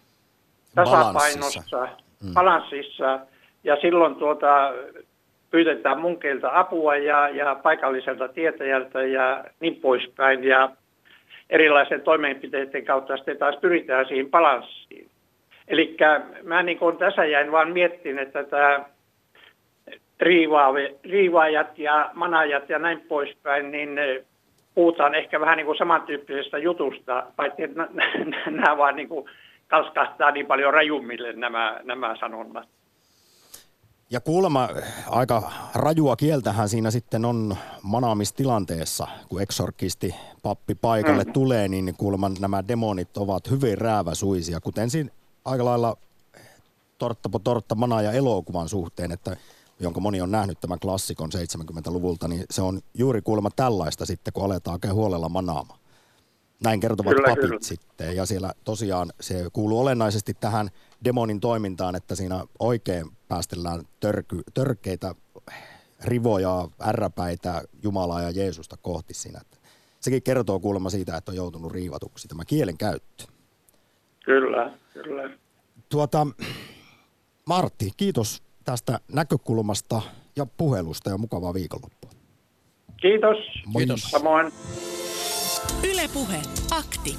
[0.75, 1.89] tasapainossa, balanssissa,
[2.35, 3.21] balanssissa
[3.65, 4.73] ja silloin tuota,
[5.51, 10.45] pyydetään munkeilta apua ja, ja paikalliselta tietäjältä ja niin poispäin.
[10.45, 10.71] Ja
[11.51, 15.09] erilaisen toimenpiteiden kautta sitten taas pyritään siihen balanssiin.
[15.69, 15.97] Eli
[16.43, 18.85] mä niin kuin tässä jäin vaan miettimään, että tämä
[21.05, 24.01] riivaajat ja manajat ja näin poispäin, niin
[24.75, 27.89] puhutaan ehkä vähän niin kuin samantyyppisestä jutusta, paitsi että
[28.51, 29.31] nämä vaan niin kuin
[29.69, 32.69] kalskahtaa niin paljon rajummille nämä, nämä sanonnat.
[34.11, 34.69] Ja kuulemma
[35.07, 41.33] aika rajua kieltähän siinä sitten on manaamistilanteessa, kun eksorkisti pappi paikalle mm.
[41.33, 45.11] tulee, niin kuulemma nämä demonit ovat hyvin rääväsuisia, kuten siinä
[45.45, 45.97] aika lailla
[46.99, 49.37] torttapo tortta mana ja elokuvan suhteen, että
[49.81, 54.45] jonka moni on nähnyt tämän klassikon 70-luvulta, niin se on juuri kuulemma tällaista sitten, kun
[54.45, 55.79] aletaan oikein huolella manaamaan.
[56.65, 57.59] Näin kertovat kyllä, papit kyllä.
[57.63, 58.17] sitten.
[58.17, 60.71] Ja siellä tosiaan se kuuluu olennaisesti tähän
[61.05, 65.15] demonin toimintaan, että siinä oikein päästellään törky, törkeitä
[66.05, 69.41] rivoja, ärräpäitä Jumalaa ja Jeesusta kohti siinä.
[70.01, 73.25] Sekin kertoo kuulemma siitä, että on joutunut riivatuksi tämä kielen käyttö.
[74.25, 75.31] Kyllä, kyllä.
[75.89, 76.27] Tuota,
[77.47, 80.03] Martti, kiitos tästä näkökulmasta
[80.37, 82.11] ja puhelusta ja mukavaa viikonloppua.
[82.97, 83.37] Kiitos.
[83.77, 84.01] Kiitos.
[84.03, 84.53] Samoin.
[85.99, 87.17] Ylepuhe akti.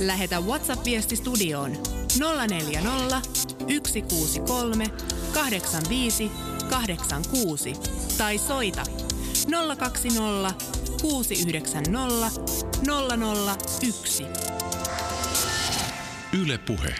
[0.00, 1.72] Lähetä WhatsApp-viesti studioon
[2.48, 3.20] 040
[3.86, 4.86] 163
[5.34, 6.30] 85
[6.70, 7.72] 86
[8.18, 8.82] tai soita
[9.78, 10.54] 020
[11.02, 12.40] 690
[13.80, 14.24] 001.
[16.32, 16.94] Ylepuhe.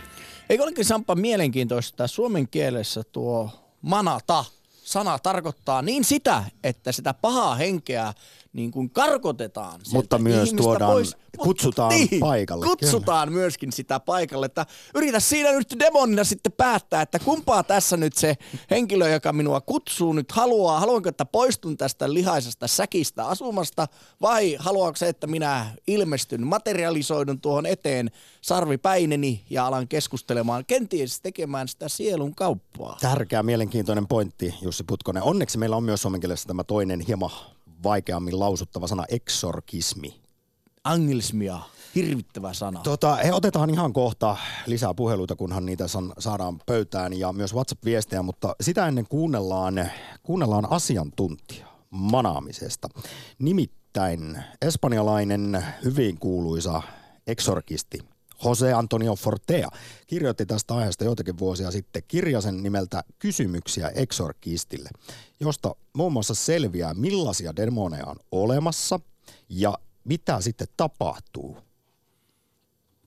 [0.49, 3.51] Eikö olekin Sampa mielenkiintoista, suomen kielessä tuo
[3.83, 4.45] manata
[4.85, 8.15] sana tarkoittaa niin sitä, että sitä pahaa henkeä
[8.55, 9.81] niin kuin karkotetaan.
[9.93, 11.17] Mutta myös tuodaan, pois.
[11.39, 12.67] kutsutaan niin, paikalle.
[12.67, 13.41] Kutsutaan kyllä.
[13.41, 14.47] myöskin sitä paikalle.
[14.47, 18.37] Että yritä siinä nyt demonina sitten päättää, että kumpaa tässä nyt se
[18.71, 20.81] henkilö, joka minua kutsuu nyt haluaa.
[20.81, 23.87] Haluanko, että poistun tästä lihaisesta säkistä asumasta
[24.21, 31.69] vai haluaako se, että minä ilmestyn, materialisoidun tuohon eteen sarvipäineni ja alan keskustelemaan, kenties tekemään
[31.69, 32.99] sitä sielun kauppaa.
[33.01, 35.23] Tärkeä, mielenkiintoinen pointti, Jussi Putkonen.
[35.23, 37.31] Onneksi meillä on myös suomenkielessä tämä toinen hieman
[37.85, 40.21] vaikeammin lausuttava sana eksorkismi.
[40.85, 41.61] Anglismia,
[41.95, 42.81] hirvittävä sana.
[42.81, 45.85] Tota, he otetaan ihan kohta lisää puheluita, kunhan niitä
[46.19, 49.91] saadaan pöytään ja myös WhatsApp-viestejä, mutta sitä ennen kuunnellaan,
[50.23, 52.89] kuunnellaan asiantuntija manaamisesta.
[53.39, 56.83] Nimittäin espanjalainen hyvin kuuluisa
[57.27, 58.14] eksorkisti
[58.45, 59.69] Jose Antonio Fortea
[60.07, 64.91] kirjoitti tästä aiheesta joitakin vuosia sitten kirjasen nimeltä Kysymyksiä eksorkistille,
[65.41, 69.01] josta muun muassa selviää millaisia demoneja on olemassa
[69.49, 71.59] ja mitä sitten tapahtuu,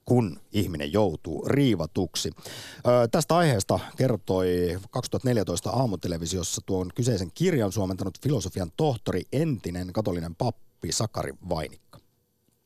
[0.06, 2.32] kun ihminen joutuu riivatuksi.
[2.78, 10.92] Ö, tästä aiheesta kertoi 2014 aamutelevisiossa tuon kyseisen kirjan suomentanut filosofian tohtori, entinen katolinen pappi
[10.92, 11.87] Sakari Vainikka.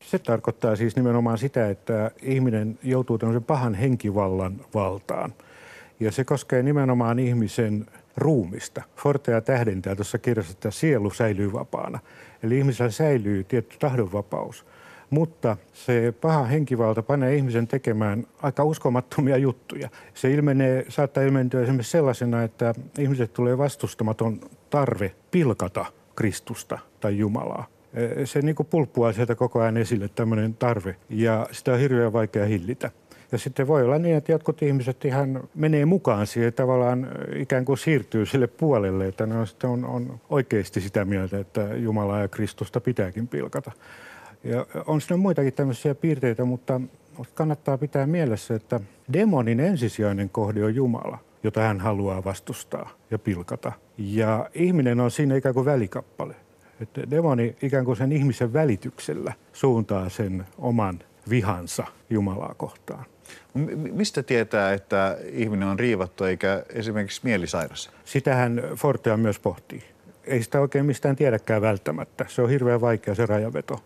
[0.02, 5.34] Se tarkoittaa siis nimenomaan sitä, että ihminen joutuu tämmöisen pahan henkivallan valtaan.
[6.00, 7.86] Ja se koskee nimenomaan ihmisen
[8.16, 8.82] ruumista.
[8.96, 11.98] Fortea tähdentää tuossa kirjassa, että sielu säilyy vapaana.
[12.42, 14.66] Eli ihmisellä säilyy tietty tahdonvapaus.
[15.10, 19.88] Mutta se paha henkivalta panee ihmisen tekemään aika uskomattomia juttuja.
[20.14, 24.40] Se ilmenee, saattaa ilmentyä esimerkiksi sellaisena, että ihmiset tulee vastustamaton
[24.70, 25.86] tarve pilkata
[26.16, 27.66] Kristusta tai Jumalaa
[28.24, 32.46] se niin kuin pulppuaa sieltä koko ajan esille tämmöinen tarve ja sitä on hirveän vaikea
[32.46, 32.90] hillitä.
[33.32, 37.78] Ja sitten voi olla niin, että jotkut ihmiset ihan menee mukaan siihen tavallaan ikään kuin
[37.78, 42.80] siirtyy sille puolelle, että ne on, on, on oikeasti sitä mieltä, että Jumalaa ja Kristusta
[42.80, 43.72] pitääkin pilkata.
[44.44, 46.80] Ja on siinä muitakin tämmöisiä piirteitä, mutta
[47.34, 48.80] kannattaa pitää mielessä, että
[49.12, 53.72] demonin ensisijainen kohde on Jumala, jota hän haluaa vastustaa ja pilkata.
[53.98, 56.34] Ja ihminen on siinä ikään kuin välikappale.
[56.82, 60.98] Että demoni ikään kuin sen ihmisen välityksellä suuntaa sen oman
[61.30, 63.04] vihansa Jumalaa kohtaan.
[63.92, 67.90] Mistä tietää, että ihminen on riivattu eikä esimerkiksi mielisairas?
[68.04, 69.82] Sitähän Fortea myös pohtii.
[70.24, 72.24] Ei sitä oikein mistään tiedäkään välttämättä.
[72.28, 73.80] Se on hirveän vaikea se rajaveto.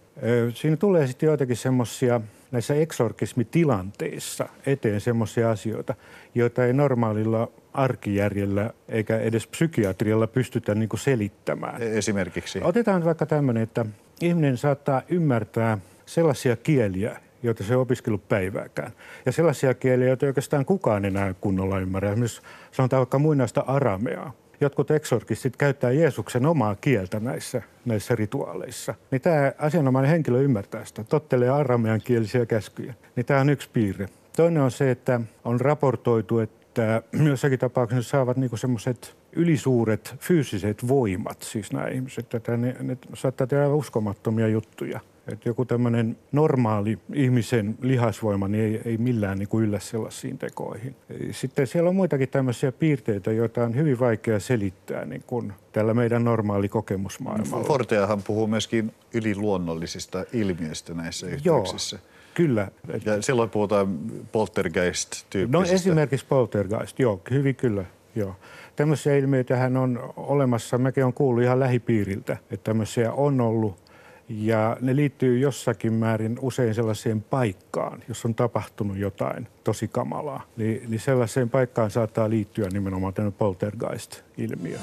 [0.55, 2.20] Siinä tulee sitten joitakin semmoisia
[2.51, 5.94] näissä eksorkismitilanteissa eteen semmoisia asioita,
[6.34, 11.82] joita ei normaalilla arkijärjellä eikä edes psykiatrialla pystytä niin kuin selittämään.
[11.82, 12.61] E, esimerkiksi?
[12.62, 13.86] Otetaan vaikka tämmöinen, että
[14.20, 18.92] ihminen saattaa ymmärtää sellaisia kieliä, joita se on opiskellut päivääkään.
[19.26, 22.11] Ja sellaisia kieliä, joita oikeastaan kukaan enää kunnolla ymmärrä.
[22.11, 22.42] Esimerkiksi
[22.72, 24.32] sanotaan vaikka muinaista arameaa.
[24.61, 28.94] Jotkut eksorkistit käyttää Jeesuksen omaa kieltä näissä, näissä rituaaleissa.
[29.11, 32.94] Niin tämä asianomainen henkilö ymmärtää sitä, tottelee aramean kielisiä käskyjä.
[33.16, 34.09] Niin tämä on yksi piirre.
[34.36, 41.42] Toinen on se, että on raportoitu, että jossakin tapauksessa saavat niinku semmoiset ylisuuret fyysiset voimat,
[41.42, 42.34] siis nämä ihmiset.
[42.34, 45.00] Että ne, ne saattaa tehdä uskomattomia juttuja.
[45.32, 50.96] Että joku tämmöinen normaali ihmisen lihasvoima niin ei, ei millään niin kuin yllä sellaisiin tekoihin.
[51.30, 56.24] Sitten siellä on muitakin tämmöisiä piirteitä, joita on hyvin vaikea selittää niin kuin tällä meidän
[56.24, 57.64] normaali kokemusmaailmalla.
[57.64, 61.96] Forteahan puhuu myöskin yliluonnollisista ilmiöistä näissä yhteyksissä.
[61.96, 62.16] Joo.
[62.34, 62.68] Kyllä.
[63.04, 63.98] Ja silloin puhutaan
[64.32, 65.52] poltergeist-tyyppisistä.
[65.52, 68.36] No esimerkiksi poltergeist, joo, hyvin kyllä, joo.
[68.76, 73.86] Tämmöisiä ilmiöitähän on olemassa, mäkin olen kuullut ihan lähipiiriltä, että tämmöisiä on ollut
[74.28, 80.42] ja ne liittyy jossakin määrin usein sellaiseen paikkaan, jos on tapahtunut jotain tosi kamalaa.
[80.56, 84.78] Niin, niin sellaiseen paikkaan saattaa liittyä nimenomaan tämä poltergeist-ilmiö.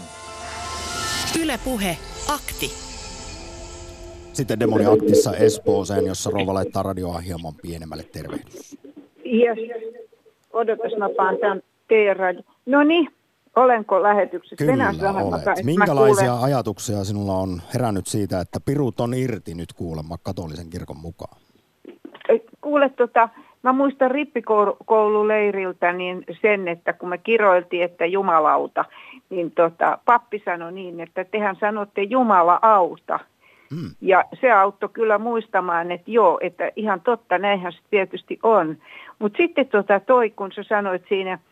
[1.41, 1.97] Ylepuhe
[2.29, 2.71] akti.
[4.33, 8.77] Sitten Demoni Aktissa Espooseen, jossa rouva laittaa radioa hieman pienemmälle tervehdys.
[9.25, 9.57] Yes.
[10.53, 11.61] Odotas, mä paan tämän
[12.65, 13.09] No niin,
[13.56, 14.66] Olenko lähetyksessä?
[14.66, 14.93] Kyllä
[15.24, 15.66] olet.
[15.66, 16.43] Minkälaisia kuulen...
[16.43, 21.41] ajatuksia sinulla on herännyt siitä, että pirut on irti nyt kuulemma katolisen kirkon mukaan?
[22.62, 23.30] Kuule, tota,
[23.64, 28.86] mä muistan rippikoululeiriltä niin sen, että kun me kiroiltiin, että jumalauta,
[29.30, 33.20] niin tota, pappi sanoi niin, että tehän sanotte Jumala auta.
[33.76, 33.89] Hmm.
[34.01, 38.78] Ja se auttoi kyllä muistamaan, että joo, että ihan totta, näinhän se tietysti on.
[39.20, 41.39] Mutta sitten tota toi, kun sä sanoit siinä–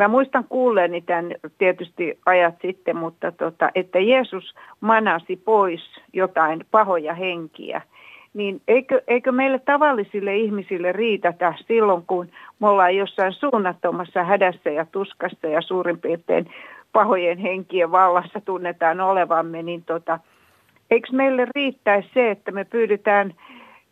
[0.00, 7.14] Mä muistan kuulleeni tämän tietysti ajat sitten, mutta tota, että Jeesus manasi pois jotain pahoja
[7.14, 7.82] henkiä.
[8.34, 12.28] Niin eikö, eikö meille tavallisille ihmisille riitätä silloin, kun
[12.60, 16.50] me ollaan jossain suunnattomassa hädässä ja tuskassa ja suurin piirtein
[16.92, 20.18] pahojen henkien vallassa tunnetaan olevamme, niin tota,
[20.90, 23.34] eikö meille riittäisi se, että me pyydetään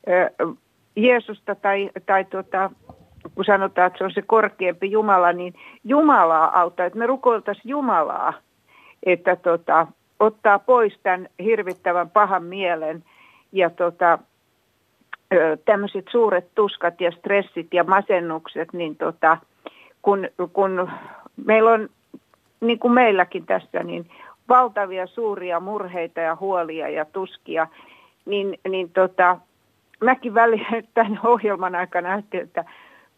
[0.08, 0.30] ö,
[0.96, 2.70] Jeesusta tai, tai tota,
[3.38, 8.32] kun sanotaan, että se on se korkeampi Jumala, niin Jumalaa auttaa, että me rukoiltaisiin Jumalaa,
[9.02, 9.86] että tota,
[10.20, 13.04] ottaa pois tämän hirvittävän pahan mielen
[13.52, 14.18] ja tota,
[15.64, 19.38] tämmöiset suuret tuskat ja stressit ja masennukset, niin tota,
[20.02, 20.90] kun, kun
[21.46, 21.88] meillä on,
[22.60, 24.10] niin kuin meilläkin tässä, niin
[24.48, 27.66] valtavia suuria murheita ja huolia ja tuskia,
[28.26, 29.38] niin, niin tota,
[30.00, 32.64] mäkin väliin tämän ohjelman aikana ajattelin, että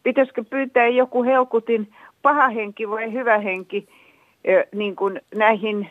[0.03, 3.87] pitäisikö pyytää joku helkutin paha henki vai hyvä henki
[4.75, 5.89] niin kuin näihin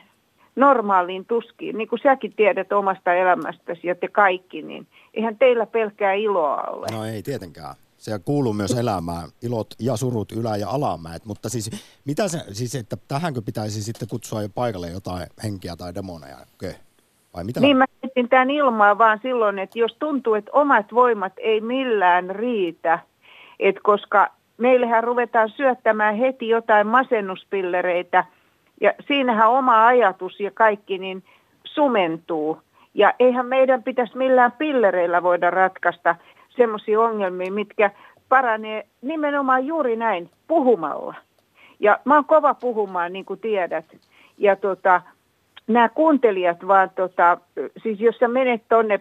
[0.57, 1.79] normaaliin tuskiin.
[1.79, 6.87] Niin kuin säkin tiedät omasta elämästäsi ja te kaikki, niin eihän teillä pelkää iloa ole.
[6.93, 7.75] No ei tietenkään.
[7.99, 11.25] Se kuuluu myös elämään, ilot ja surut, ylä- ja alamäet.
[11.25, 11.71] Mutta siis,
[12.05, 16.37] mitä se, siis että tähänkö pitäisi sitten kutsua jo paikalle jotain henkiä tai demoneja?
[16.55, 16.73] Okay.
[17.35, 17.61] Vai mitä?
[17.61, 22.31] Niin mä mietin tämän ilmaa vaan silloin, että jos tuntuu, että omat voimat ei millään
[22.31, 22.99] riitä–
[23.61, 28.25] et koska meillähän ruvetaan syöttämään heti jotain masennuspillereitä
[28.81, 31.25] ja siinähän oma ajatus ja kaikki niin
[31.65, 32.59] sumentuu.
[32.95, 36.17] Ja eihän meidän pitäisi millään pillereillä voida ratkaista
[36.49, 37.91] semmoisia ongelmia, mitkä
[38.29, 41.15] paranee nimenomaan juuri näin puhumalla.
[41.81, 43.85] Ja mä oon kova puhumaan, niin kuin tiedät.
[44.39, 45.03] Ja tota,
[45.73, 47.39] nämä kuuntelijat vaan, tota,
[47.83, 49.01] siis jos sä menet tonne,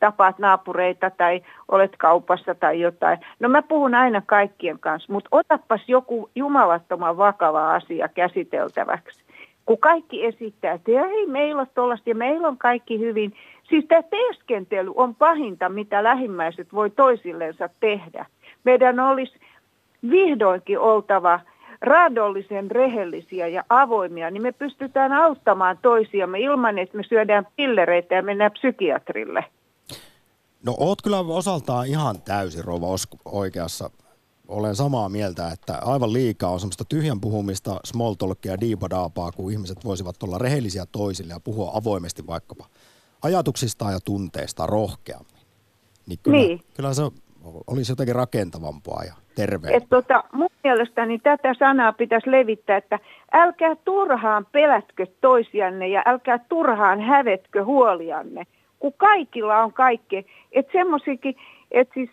[0.00, 3.18] tapaat naapureita tai olet kaupassa tai jotain.
[3.40, 9.24] No mä puhun aina kaikkien kanssa, mutta otapas joku jumalattoman vakava asia käsiteltäväksi.
[9.66, 13.32] Kun kaikki esittää, että ei meillä ole tuollaista ja meillä on kaikki hyvin.
[13.68, 18.26] Siis tämä teeskentely on pahinta, mitä lähimmäiset voi toisillensa tehdä.
[18.64, 19.40] Meidän olisi
[20.10, 21.40] vihdoinkin oltava
[21.80, 28.22] raadollisen rehellisiä ja avoimia, niin me pystytään auttamaan toisiamme ilman, että me syödään pillereitä ja
[28.22, 29.44] mennään psykiatrille.
[30.66, 32.86] No oot kyllä osaltaan ihan täysin rouva
[33.24, 33.90] oikeassa.
[34.48, 39.84] Olen samaa mieltä, että aivan liikaa on semmoista tyhjän puhumista, small talkia, diipadaapaa, kun ihmiset
[39.84, 42.66] voisivat olla rehellisiä toisille ja puhua avoimesti vaikkapa
[43.22, 45.40] ajatuksistaan ja tunteista rohkeammin.
[46.06, 46.60] Niin kyllä, niin.
[46.74, 47.02] kyllä se
[47.66, 49.76] olisi jotenkin rakentavampaa ja terveempää.
[49.76, 52.98] Et tota, mun mielestäni tätä sanaa pitäisi levittää, että
[53.32, 58.46] älkää turhaan pelätkö toisianne ja älkää turhaan hävetkö huolianne,
[58.78, 60.26] kun kaikilla on kaikki.
[60.52, 61.36] Että semmosikin,
[61.70, 62.10] että siis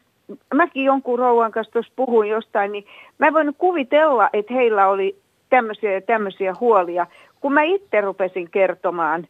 [0.54, 2.86] mäkin jonkun rouvan kanssa tuossa puhuin jostain, niin
[3.18, 5.18] mä voin kuvitella, että heillä oli
[5.50, 7.08] tämmöisiä ja tämmöisiä huolia.
[7.42, 9.28] Kun mä itse rupesin kertomaan,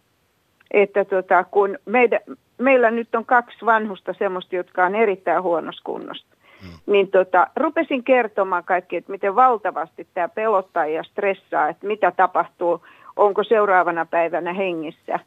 [0.72, 2.20] että tota, kun meidän,
[2.58, 6.28] meillä nyt on kaksi vanhusta semmoista, jotka on erittäin huonossa kunnossa.
[6.62, 6.70] Hmm.
[6.86, 12.82] Niin tota, rupesin kertomaan kaikki, että miten valtavasti tämä pelottaa ja stressaa, että mitä tapahtuu,
[13.16, 15.20] onko seuraavana päivänä hengissä.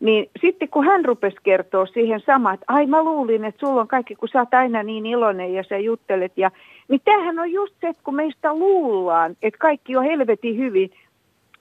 [0.00, 3.88] Niin sitten kun hän rupesi kertoa siihen samaan, että ai mä luulin, että sulla on
[3.88, 6.32] kaikki, kun sä oot aina niin iloinen ja sä juttelet.
[6.36, 6.50] Ja,
[6.88, 10.90] niin tämähän on just se, että kun meistä luullaan, että kaikki on helvetin hyvin,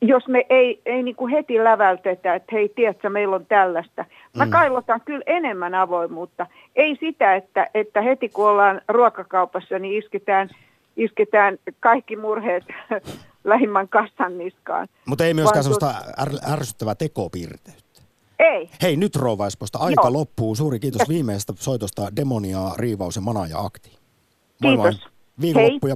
[0.01, 4.05] jos me ei, ei niin kuin heti lävältetä, että hei, tiedätkö, meillä on tällaista.
[4.37, 4.51] Mä mm.
[4.51, 6.47] kailotan kyllä enemmän avoimuutta.
[6.75, 10.49] Ei sitä, että, että heti kun ollaan ruokakaupassa, niin isketään,
[10.97, 12.63] isketään kaikki murheet
[13.43, 14.87] lähimmän kassan niskaan.
[15.05, 18.01] Mutta ei myöskään sellaista är, ärsyttävää tekopiirteyttä.
[18.39, 18.69] Ei.
[18.81, 20.13] Hei, nyt Rouva Esposta, aika Joo.
[20.13, 20.55] loppuu.
[20.55, 23.97] Suuri kiitos viimeisestä soitosta Demonia, Riivaus ja Mana ja Akti.
[24.61, 25.01] Moi kiitos.
[25.01, 25.11] moi.
[25.41, 25.95] Viikonloppu ja...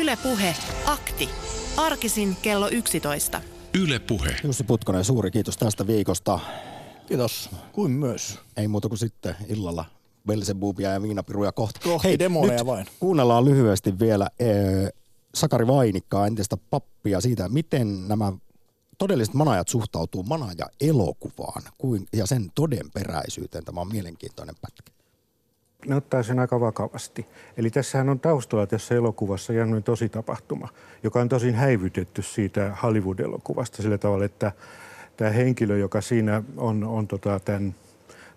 [0.00, 0.54] Yle Puhe,
[0.86, 1.45] Akti.
[1.76, 3.40] Arkisin kello 11.
[3.74, 4.36] Yle Puhe.
[4.44, 6.40] Jussi Putkonen, suuri kiitos tästä viikosta.
[7.06, 8.38] Kiitos, kuin myös.
[8.56, 9.84] Ei muuta kuin sitten illalla
[10.26, 11.80] Belzebubia ja viinapiruja kohta.
[11.84, 12.86] Kohti Hei, demoneja vain.
[13.00, 14.90] Kuunnellaan lyhyesti vielä ee,
[15.34, 18.32] Sakari Vainikkaa, entistä pappia siitä, miten nämä
[18.98, 21.62] todelliset manajat suhtautuu manaja-elokuvaan
[22.12, 23.64] ja sen todenperäisyyteen.
[23.64, 24.95] Tämä on mielenkiintoinen pätkä
[25.86, 27.26] ne ottaa sen aika vakavasti.
[27.56, 29.52] Eli tässähän on taustalla tässä elokuvassa
[29.84, 30.68] tosi tapahtuma,
[31.02, 34.52] joka on tosin häivytetty siitä Hollywood-elokuvasta sillä tavalla, että
[35.16, 37.74] tämä henkilö, joka siinä on, on tota tämän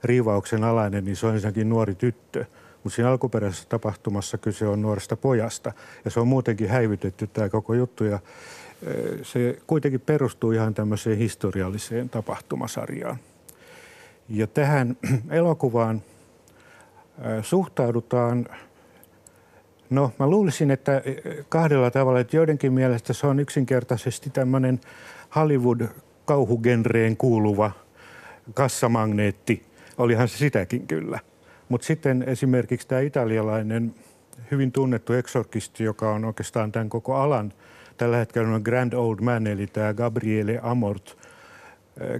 [0.03, 2.45] riivauksen alainen, niin se on ensinnäkin nuori tyttö.
[2.83, 5.73] Mutta siinä alkuperäisessä tapahtumassa kyse on nuoresta pojasta.
[6.05, 8.03] Ja se on muutenkin häivytetty tämä koko juttu.
[8.03, 8.19] Ja
[9.21, 13.17] se kuitenkin perustuu ihan tämmöiseen historialliseen tapahtumasarjaan.
[14.29, 14.97] Ja tähän
[15.29, 16.01] elokuvaan
[17.41, 18.45] suhtaudutaan,
[19.89, 21.01] no mä luulisin, että
[21.49, 24.79] kahdella tavalla, että joidenkin mielestä se on yksinkertaisesti tämmöinen
[25.35, 27.71] Hollywood-kauhugenreen kuuluva
[28.53, 29.65] kassamagneetti.
[29.97, 31.19] Olihan se sitäkin kyllä.
[31.69, 33.95] Mutta sitten esimerkiksi tämä italialainen
[34.51, 37.53] hyvin tunnettu exorkisti, joka on oikeastaan tämän koko alan
[37.97, 41.17] tällä hetkellä on Grand Old Man, eli tämä Gabriele Amort,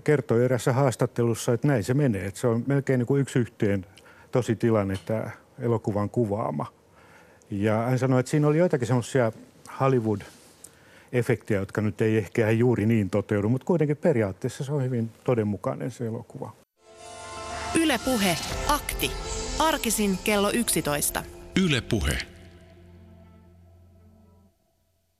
[0.03, 2.25] kertoi erässä haastattelussa, että näin se menee.
[2.25, 3.85] Että se on melkein niin kuin yksi yhteen
[4.31, 6.65] tosi tilanne tämä elokuvan kuvaama.
[7.51, 9.31] Ja hän sanoi, että siinä oli joitakin semmoisia
[9.79, 15.91] Hollywood-efektejä, jotka nyt ei ehkä juuri niin toteudu, mutta kuitenkin periaatteessa se on hyvin todenmukainen
[15.91, 16.53] se elokuva.
[17.81, 19.11] Ylepuhe akti.
[19.59, 21.23] Arkisin kello 11.
[21.65, 22.17] Ylepuhe.